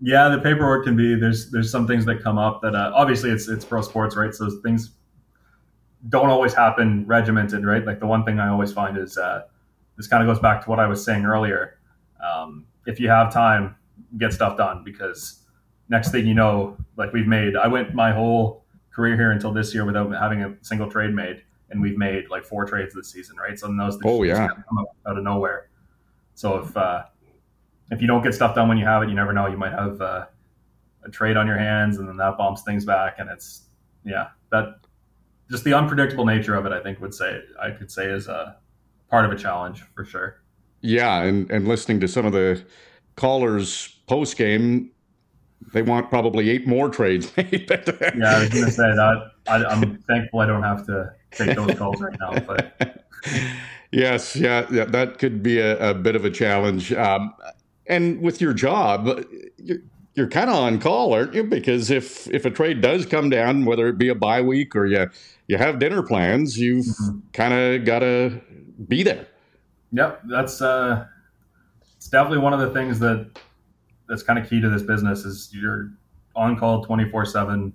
Yeah, 0.00 0.28
the 0.28 0.38
paperwork 0.38 0.84
can 0.84 0.96
be 0.96 1.14
there's 1.14 1.50
there's 1.50 1.70
some 1.70 1.86
things 1.86 2.04
that 2.06 2.22
come 2.22 2.36
up 2.36 2.62
that 2.62 2.74
uh, 2.74 2.92
obviously 2.94 3.30
it's 3.30 3.48
it's 3.48 3.64
pro 3.64 3.80
sports, 3.80 4.16
right? 4.16 4.34
So 4.34 4.50
things 4.62 4.90
don't 6.08 6.28
always 6.28 6.52
happen 6.52 7.06
regimented, 7.06 7.64
right? 7.64 7.84
Like 7.84 8.00
the 8.00 8.06
one 8.06 8.24
thing 8.24 8.38
I 8.38 8.48
always 8.48 8.72
find 8.72 8.98
is 8.98 9.16
uh, 9.16 9.42
this 9.96 10.06
kind 10.06 10.22
of 10.22 10.32
goes 10.32 10.40
back 10.40 10.62
to 10.64 10.70
what 10.70 10.78
I 10.78 10.86
was 10.86 11.04
saying 11.04 11.24
earlier. 11.24 11.78
Um, 12.22 12.66
if 12.86 13.00
you 13.00 13.08
have 13.08 13.32
time, 13.32 13.76
get 14.18 14.32
stuff 14.32 14.56
done 14.56 14.82
because 14.84 15.42
next 15.88 16.10
thing 16.10 16.26
you 16.26 16.34
know, 16.34 16.76
like 16.96 17.12
we've 17.12 17.26
made, 17.26 17.56
I 17.56 17.68
went 17.68 17.94
my 17.94 18.12
whole 18.12 18.64
career 18.90 19.16
here 19.16 19.30
until 19.30 19.52
this 19.52 19.74
year 19.74 19.84
without 19.84 20.10
having 20.12 20.42
a 20.42 20.54
single 20.62 20.90
trade 20.90 21.14
made, 21.14 21.42
and 21.74 21.82
we've 21.82 21.98
made 21.98 22.30
like 22.30 22.44
four 22.44 22.64
trades 22.64 22.94
this 22.94 23.10
season, 23.10 23.36
right? 23.36 23.58
So 23.58 23.66
those 23.76 23.98
oh, 24.04 24.22
yeah. 24.22 24.48
come 24.48 24.86
out 25.06 25.18
of 25.18 25.22
nowhere. 25.22 25.68
So 26.34 26.58
if 26.58 26.76
uh, 26.76 27.02
if 27.90 28.00
you 28.00 28.06
don't 28.06 28.22
get 28.22 28.34
stuff 28.34 28.54
done 28.54 28.68
when 28.68 28.78
you 28.78 28.86
have 28.86 29.02
it, 29.02 29.08
you 29.08 29.14
never 29.14 29.32
know. 29.32 29.46
You 29.46 29.58
might 29.58 29.72
have 29.72 30.00
uh, 30.00 30.26
a 31.04 31.10
trade 31.10 31.36
on 31.36 31.46
your 31.46 31.58
hands, 31.58 31.98
and 31.98 32.08
then 32.08 32.16
that 32.16 32.38
bumps 32.38 32.62
things 32.62 32.84
back, 32.84 33.18
and 33.18 33.28
it's 33.28 33.64
yeah, 34.04 34.28
that 34.50 34.76
just 35.50 35.64
the 35.64 35.74
unpredictable 35.74 36.24
nature 36.24 36.54
of 36.54 36.64
it. 36.64 36.72
I 36.72 36.82
think 36.82 37.00
would 37.00 37.14
say 37.14 37.42
I 37.60 37.70
could 37.70 37.90
say 37.90 38.06
is 38.06 38.28
a 38.28 38.56
part 39.10 39.24
of 39.24 39.32
a 39.32 39.36
challenge 39.36 39.82
for 39.94 40.04
sure. 40.04 40.42
Yeah, 40.80 41.22
and 41.22 41.50
and 41.50 41.68
listening 41.68 42.00
to 42.00 42.08
some 42.08 42.24
of 42.24 42.32
the 42.32 42.64
callers 43.16 43.88
post 44.06 44.36
game, 44.36 44.90
they 45.72 45.82
want 45.82 46.08
probably 46.08 46.50
eight 46.50 46.66
more 46.66 46.88
trades 46.88 47.32
made. 47.36 47.66
yeah, 47.68 48.36
I 48.36 48.40
was 48.40 48.48
going 48.50 48.64
to 48.64 48.70
say 48.70 48.82
that. 48.82 49.30
I, 49.46 49.72
am 49.72 49.98
thankful 50.08 50.40
I 50.40 50.46
don't 50.46 50.62
have 50.62 50.86
to 50.86 51.12
take 51.32 51.56
those 51.56 51.76
calls 51.76 52.00
right 52.00 52.16
now. 52.20 52.38
But 52.40 53.04
yes, 53.92 54.36
yeah, 54.36 54.66
yeah, 54.70 54.84
that 54.86 55.18
could 55.18 55.42
be 55.42 55.58
a, 55.58 55.90
a 55.90 55.94
bit 55.94 56.16
of 56.16 56.24
a 56.24 56.30
challenge. 56.30 56.92
Um, 56.92 57.34
and 57.86 58.20
with 58.20 58.40
your 58.40 58.54
job, 58.54 59.24
you're, 59.58 59.78
you're 60.14 60.28
kind 60.28 60.48
of 60.48 60.56
on 60.56 60.80
call, 60.80 61.12
aren't 61.12 61.34
you? 61.34 61.44
Because 61.44 61.90
if 61.90 62.28
if 62.28 62.44
a 62.44 62.50
trade 62.50 62.80
does 62.80 63.04
come 63.06 63.30
down, 63.30 63.64
whether 63.64 63.88
it 63.88 63.98
be 63.98 64.08
a 64.08 64.14
bye 64.14 64.40
week 64.40 64.74
or 64.76 64.86
you 64.86 65.10
you 65.48 65.58
have 65.58 65.78
dinner 65.78 66.02
plans, 66.02 66.58
you've 66.58 66.86
mm-hmm. 66.86 67.18
kind 67.32 67.52
of 67.52 67.84
got 67.84 68.00
to 68.00 68.40
be 68.88 69.02
there. 69.02 69.26
Yep, 69.92 70.22
that's 70.28 70.62
uh, 70.62 71.06
it's 71.96 72.08
definitely 72.08 72.38
one 72.38 72.52
of 72.52 72.60
the 72.60 72.70
things 72.70 72.98
that 73.00 73.28
that's 74.08 74.22
kind 74.22 74.38
of 74.38 74.48
key 74.48 74.60
to 74.60 74.68
this 74.68 74.82
business 74.82 75.24
is 75.24 75.50
you're 75.52 75.92
on 76.36 76.56
call 76.58 76.84
24 76.84 77.26
7 77.26 77.72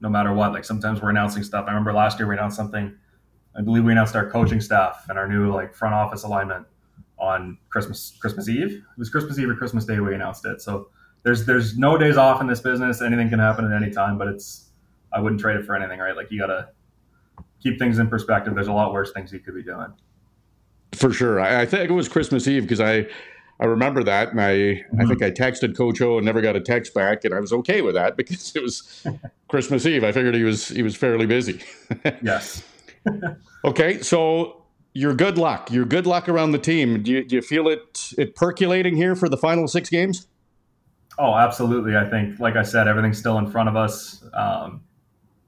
no 0.00 0.08
matter 0.08 0.32
what. 0.32 0.52
Like 0.52 0.64
sometimes 0.64 1.00
we're 1.00 1.10
announcing 1.10 1.42
stuff. 1.42 1.64
I 1.66 1.70
remember 1.70 1.92
last 1.92 2.18
year 2.18 2.28
we 2.28 2.34
announced 2.34 2.56
something 2.56 2.94
i 3.56 3.62
believe 3.62 3.84
we 3.84 3.92
announced 3.92 4.16
our 4.16 4.28
coaching 4.28 4.60
staff 4.60 5.06
and 5.08 5.18
our 5.18 5.28
new 5.28 5.52
like 5.52 5.74
front 5.74 5.94
office 5.94 6.24
alignment 6.24 6.66
on 7.18 7.56
christmas 7.70 8.16
christmas 8.20 8.48
eve. 8.48 8.72
It 8.72 8.98
was 8.98 9.08
christmas 9.08 9.38
eve 9.38 9.48
or 9.48 9.54
christmas 9.54 9.84
day 9.84 10.00
we 10.00 10.14
announced 10.14 10.44
it. 10.46 10.60
So 10.60 10.88
there's 11.22 11.46
there's 11.46 11.78
no 11.78 11.96
days 11.96 12.16
off 12.16 12.40
in 12.40 12.46
this 12.46 12.60
business. 12.60 13.00
Anything 13.00 13.30
can 13.30 13.38
happen 13.38 13.64
at 13.64 13.82
any 13.82 13.92
time 13.92 14.18
but 14.18 14.28
it's 14.28 14.70
i 15.12 15.20
wouldn't 15.20 15.40
trade 15.40 15.56
it 15.56 15.64
for 15.64 15.74
anything 15.74 16.00
right? 16.00 16.16
Like 16.16 16.30
you 16.30 16.38
gotta 16.38 16.70
keep 17.62 17.78
things 17.78 17.98
in 17.98 18.08
perspective. 18.08 18.54
There's 18.54 18.68
a 18.68 18.72
lot 18.72 18.92
worse 18.92 19.12
things 19.12 19.32
you 19.32 19.38
could 19.38 19.54
be 19.54 19.62
doing. 19.62 19.92
For 20.92 21.12
sure. 21.12 21.40
I, 21.40 21.62
I 21.62 21.66
think 21.66 21.88
it 21.88 21.94
was 21.94 22.08
christmas 22.08 22.46
eve 22.48 22.62
because 22.62 22.80
i 22.80 23.06
I 23.64 23.66
remember 23.66 24.04
that, 24.04 24.30
and 24.30 24.42
I 24.42 24.52
mm-hmm. 24.52 25.00
I 25.00 25.06
think 25.06 25.22
I 25.22 25.30
texted 25.30 25.74
Coach 25.74 25.98
O 26.02 26.18
and 26.18 26.26
never 26.26 26.42
got 26.42 26.54
a 26.54 26.60
text 26.60 26.92
back, 26.92 27.24
and 27.24 27.32
I 27.32 27.40
was 27.40 27.50
okay 27.50 27.80
with 27.80 27.94
that 27.94 28.14
because 28.14 28.54
it 28.54 28.62
was 28.62 29.06
Christmas 29.48 29.86
Eve. 29.86 30.04
I 30.04 30.12
figured 30.12 30.34
he 30.34 30.42
was 30.42 30.68
he 30.68 30.82
was 30.82 30.94
fairly 30.94 31.24
busy. 31.24 31.62
yes. 32.22 32.62
okay, 33.64 34.02
so 34.02 34.66
your 34.92 35.14
good 35.14 35.38
luck. 35.38 35.72
Your 35.72 35.86
good 35.86 36.06
luck 36.06 36.28
around 36.28 36.52
the 36.52 36.58
team. 36.58 37.02
Do 37.02 37.10
you, 37.10 37.24
do 37.24 37.36
you 37.36 37.40
feel 37.40 37.68
it 37.68 38.12
it 38.18 38.36
percolating 38.36 38.96
here 38.96 39.16
for 39.16 39.30
the 39.30 39.38
final 39.38 39.66
six 39.66 39.88
games? 39.88 40.26
Oh, 41.18 41.34
absolutely. 41.34 41.96
I 41.96 42.04
think, 42.04 42.38
like 42.40 42.56
I 42.56 42.64
said, 42.64 42.86
everything's 42.86 43.18
still 43.18 43.38
in 43.38 43.50
front 43.50 43.70
of 43.70 43.76
us. 43.76 44.22
Um, 44.34 44.82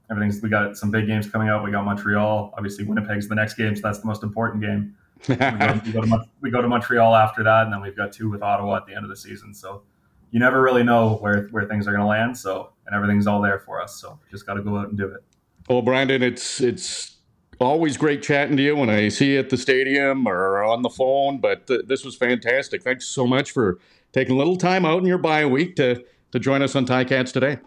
everything's 0.09 0.41
we 0.41 0.49
got 0.49 0.75
some 0.75 0.89
big 0.89 1.05
games 1.05 1.29
coming 1.29 1.49
up. 1.49 1.63
We 1.63 1.69
got 1.69 1.85
Montreal. 1.85 2.55
Obviously, 2.57 2.83
Winnipeg's 2.83 3.27
the 3.27 3.35
next 3.35 3.53
game, 3.53 3.75
so 3.75 3.83
that's 3.83 3.99
the 3.99 4.07
most 4.07 4.23
important 4.23 4.63
game 4.63 4.95
we, 5.27 5.35
go, 5.35 5.81
we, 5.85 5.91
go 5.91 6.01
to, 6.01 6.25
we, 6.41 6.51
go, 6.51 6.61
to, 6.61 6.67
Montreal 6.67 7.15
after 7.15 7.43
that, 7.43 7.65
and 7.65 7.73
then 7.73 7.81
we've 7.81 7.95
got 7.95 8.11
two 8.11 8.29
with 8.29 8.41
Ottawa 8.41 8.77
at 8.77 8.85
the 8.85 8.93
end 8.93 9.03
of 9.03 9.09
the 9.09 9.15
season. 9.15 9.53
So 9.53 9.83
you 10.31 10.39
never 10.39 10.61
really 10.61 10.83
know 10.83 11.15
where 11.15 11.47
where 11.51 11.65
things 11.65 11.87
are 11.87 11.91
going 11.91 12.01
to 12.01 12.07
land. 12.07 12.37
So 12.37 12.71
and 12.85 12.95
everything's 12.95 13.27
all 13.27 13.41
there 13.41 13.59
for 13.59 13.81
us. 13.81 13.99
So 13.99 14.19
just 14.31 14.45
got 14.45 14.55
to 14.55 14.61
go 14.61 14.77
out 14.77 14.89
and 14.89 14.97
do 14.97 15.07
it. 15.07 15.23
Well, 15.69 15.81
Brandon, 15.81 16.23
it's 16.23 16.61
it's 16.61 17.17
always 17.59 17.97
great 17.97 18.21
chatting 18.21 18.57
to 18.57 18.63
you 18.63 18.75
when 18.75 18.89
I 18.89 19.09
see 19.09 19.33
you 19.33 19.39
at 19.39 19.49
the 19.49 19.57
stadium 19.57 20.27
or 20.27 20.63
on 20.63 20.81
the 20.81 20.89
phone. 20.89 21.39
But 21.39 21.67
th- 21.67 21.85
this 21.87 22.05
was 22.05 22.15
fantastic. 22.15 22.83
Thanks 22.83 23.05
so 23.05 23.27
much 23.27 23.51
for 23.51 23.79
taking 24.11 24.35
a 24.35 24.37
little 24.37 24.57
time 24.57 24.85
out 24.85 24.99
in 24.99 25.05
your 25.05 25.17
bye 25.17 25.45
week 25.45 25.75
to 25.77 26.03
to 26.31 26.39
join 26.39 26.61
us 26.61 26.75
on 26.75 26.85
Ticats 26.85 27.31
today. 27.31 27.59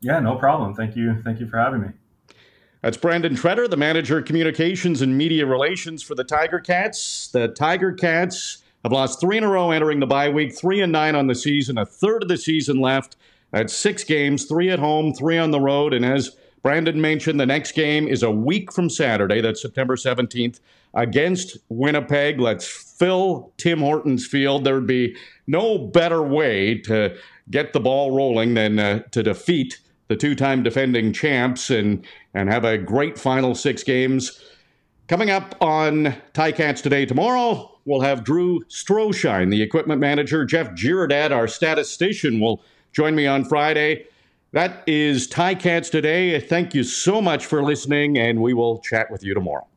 Yeah, 0.00 0.18
no 0.20 0.36
problem. 0.36 0.74
Thank 0.74 0.96
you. 0.96 1.20
Thank 1.22 1.40
you 1.40 1.46
for 1.46 1.58
having 1.58 1.82
me. 1.82 1.88
That's 2.82 2.96
Brandon 2.96 3.34
Tretter, 3.34 3.68
the 3.68 3.76
manager 3.76 4.18
of 4.18 4.24
communications 4.24 5.02
and 5.02 5.16
media 5.16 5.44
relations 5.44 6.02
for 6.02 6.14
the 6.14 6.24
Tiger 6.24 6.58
Cats. 6.58 7.28
The 7.28 7.48
Tiger 7.48 7.92
Cats 7.92 8.62
have 8.82 8.92
lost 8.92 9.20
three 9.20 9.36
in 9.36 9.44
a 9.44 9.48
row 9.48 9.70
entering 9.70 10.00
the 10.00 10.06
bye 10.06 10.30
week, 10.30 10.56
three 10.56 10.80
and 10.80 10.90
nine 10.90 11.14
on 11.14 11.26
the 11.26 11.34
season, 11.34 11.76
a 11.76 11.84
third 11.84 12.22
of 12.22 12.30
the 12.30 12.38
season 12.38 12.80
left. 12.80 13.16
That's 13.50 13.76
six 13.76 14.02
games, 14.02 14.46
three 14.46 14.70
at 14.70 14.78
home, 14.78 15.12
three 15.12 15.36
on 15.36 15.50
the 15.50 15.60
road. 15.60 15.92
And 15.92 16.06
as 16.06 16.36
Brandon 16.62 16.98
mentioned, 16.98 17.38
the 17.38 17.44
next 17.44 17.72
game 17.72 18.08
is 18.08 18.22
a 18.22 18.30
week 18.30 18.72
from 18.72 18.88
Saturday. 18.88 19.42
That's 19.42 19.60
September 19.60 19.96
17th 19.96 20.60
against 20.94 21.58
Winnipeg. 21.68 22.40
Let's 22.40 22.66
fill 22.66 23.52
Tim 23.58 23.80
Hortons 23.80 24.26
field. 24.26 24.64
There 24.64 24.74
would 24.74 24.86
be 24.86 25.16
no 25.46 25.76
better 25.76 26.22
way 26.22 26.78
to 26.78 27.14
get 27.50 27.74
the 27.74 27.80
ball 27.80 28.12
rolling 28.12 28.54
than 28.54 28.78
uh, 28.78 29.00
to 29.10 29.22
defeat 29.22 29.80
the 30.10 30.16
two-time 30.16 30.64
defending 30.64 31.12
champs 31.12 31.70
and 31.70 32.04
and 32.34 32.50
have 32.50 32.64
a 32.64 32.76
great 32.76 33.16
final 33.16 33.54
six 33.54 33.84
games. 33.84 34.40
Coming 35.06 35.30
up 35.30 35.54
on 35.60 36.16
Ticats 36.34 36.82
today 36.82 37.06
tomorrow, 37.06 37.78
we'll 37.84 38.00
have 38.00 38.24
Drew 38.24 38.60
Stroshine, 38.64 39.50
the 39.50 39.62
equipment 39.62 40.00
manager. 40.00 40.44
Jeff 40.44 40.70
Girodad, 40.70 41.30
our 41.30 41.46
statistician, 41.46 42.40
will 42.40 42.60
join 42.92 43.14
me 43.14 43.28
on 43.28 43.44
Friday. 43.44 44.06
That 44.50 44.82
is 44.88 45.28
Ticats 45.28 45.92
today. 45.92 46.40
Thank 46.40 46.74
you 46.74 46.82
so 46.82 47.22
much 47.22 47.46
for 47.46 47.62
listening, 47.62 48.18
and 48.18 48.42
we 48.42 48.52
will 48.52 48.80
chat 48.80 49.12
with 49.12 49.22
you 49.22 49.32
tomorrow. 49.32 49.68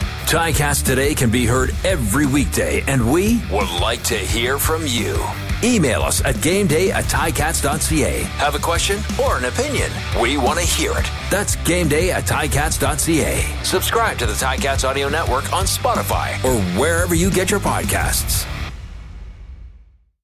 Ticats 0.00 0.84
today 0.84 1.14
can 1.14 1.30
be 1.30 1.46
heard 1.46 1.70
every 1.82 2.26
weekday, 2.26 2.82
and 2.86 3.10
we 3.10 3.42
would 3.50 3.70
like 3.80 4.02
to 4.04 4.18
hear 4.18 4.58
from 4.58 4.86
you. 4.86 5.16
Email 5.64 6.02
us 6.02 6.24
at 6.24 6.36
gameday 6.36 6.90
at 6.90 7.04
ticats.ca. 7.04 8.22
Have 8.22 8.54
a 8.54 8.58
question 8.58 8.98
or 9.22 9.38
an 9.38 9.44
opinion? 9.44 9.90
We 10.20 10.36
want 10.36 10.58
to 10.58 10.64
hear 10.64 10.92
it. 10.92 11.08
That's 11.30 11.56
gameday 11.56 12.08
at 12.08 12.24
ticats.ca. 12.24 13.64
Subscribe 13.64 14.18
to 14.18 14.26
the 14.26 14.32
Ticats 14.32 14.88
Audio 14.88 15.08
Network 15.08 15.52
on 15.52 15.64
Spotify 15.64 16.42
or 16.44 16.60
wherever 16.78 17.14
you 17.14 17.30
get 17.30 17.50
your 17.50 17.60
podcasts. 17.60 18.46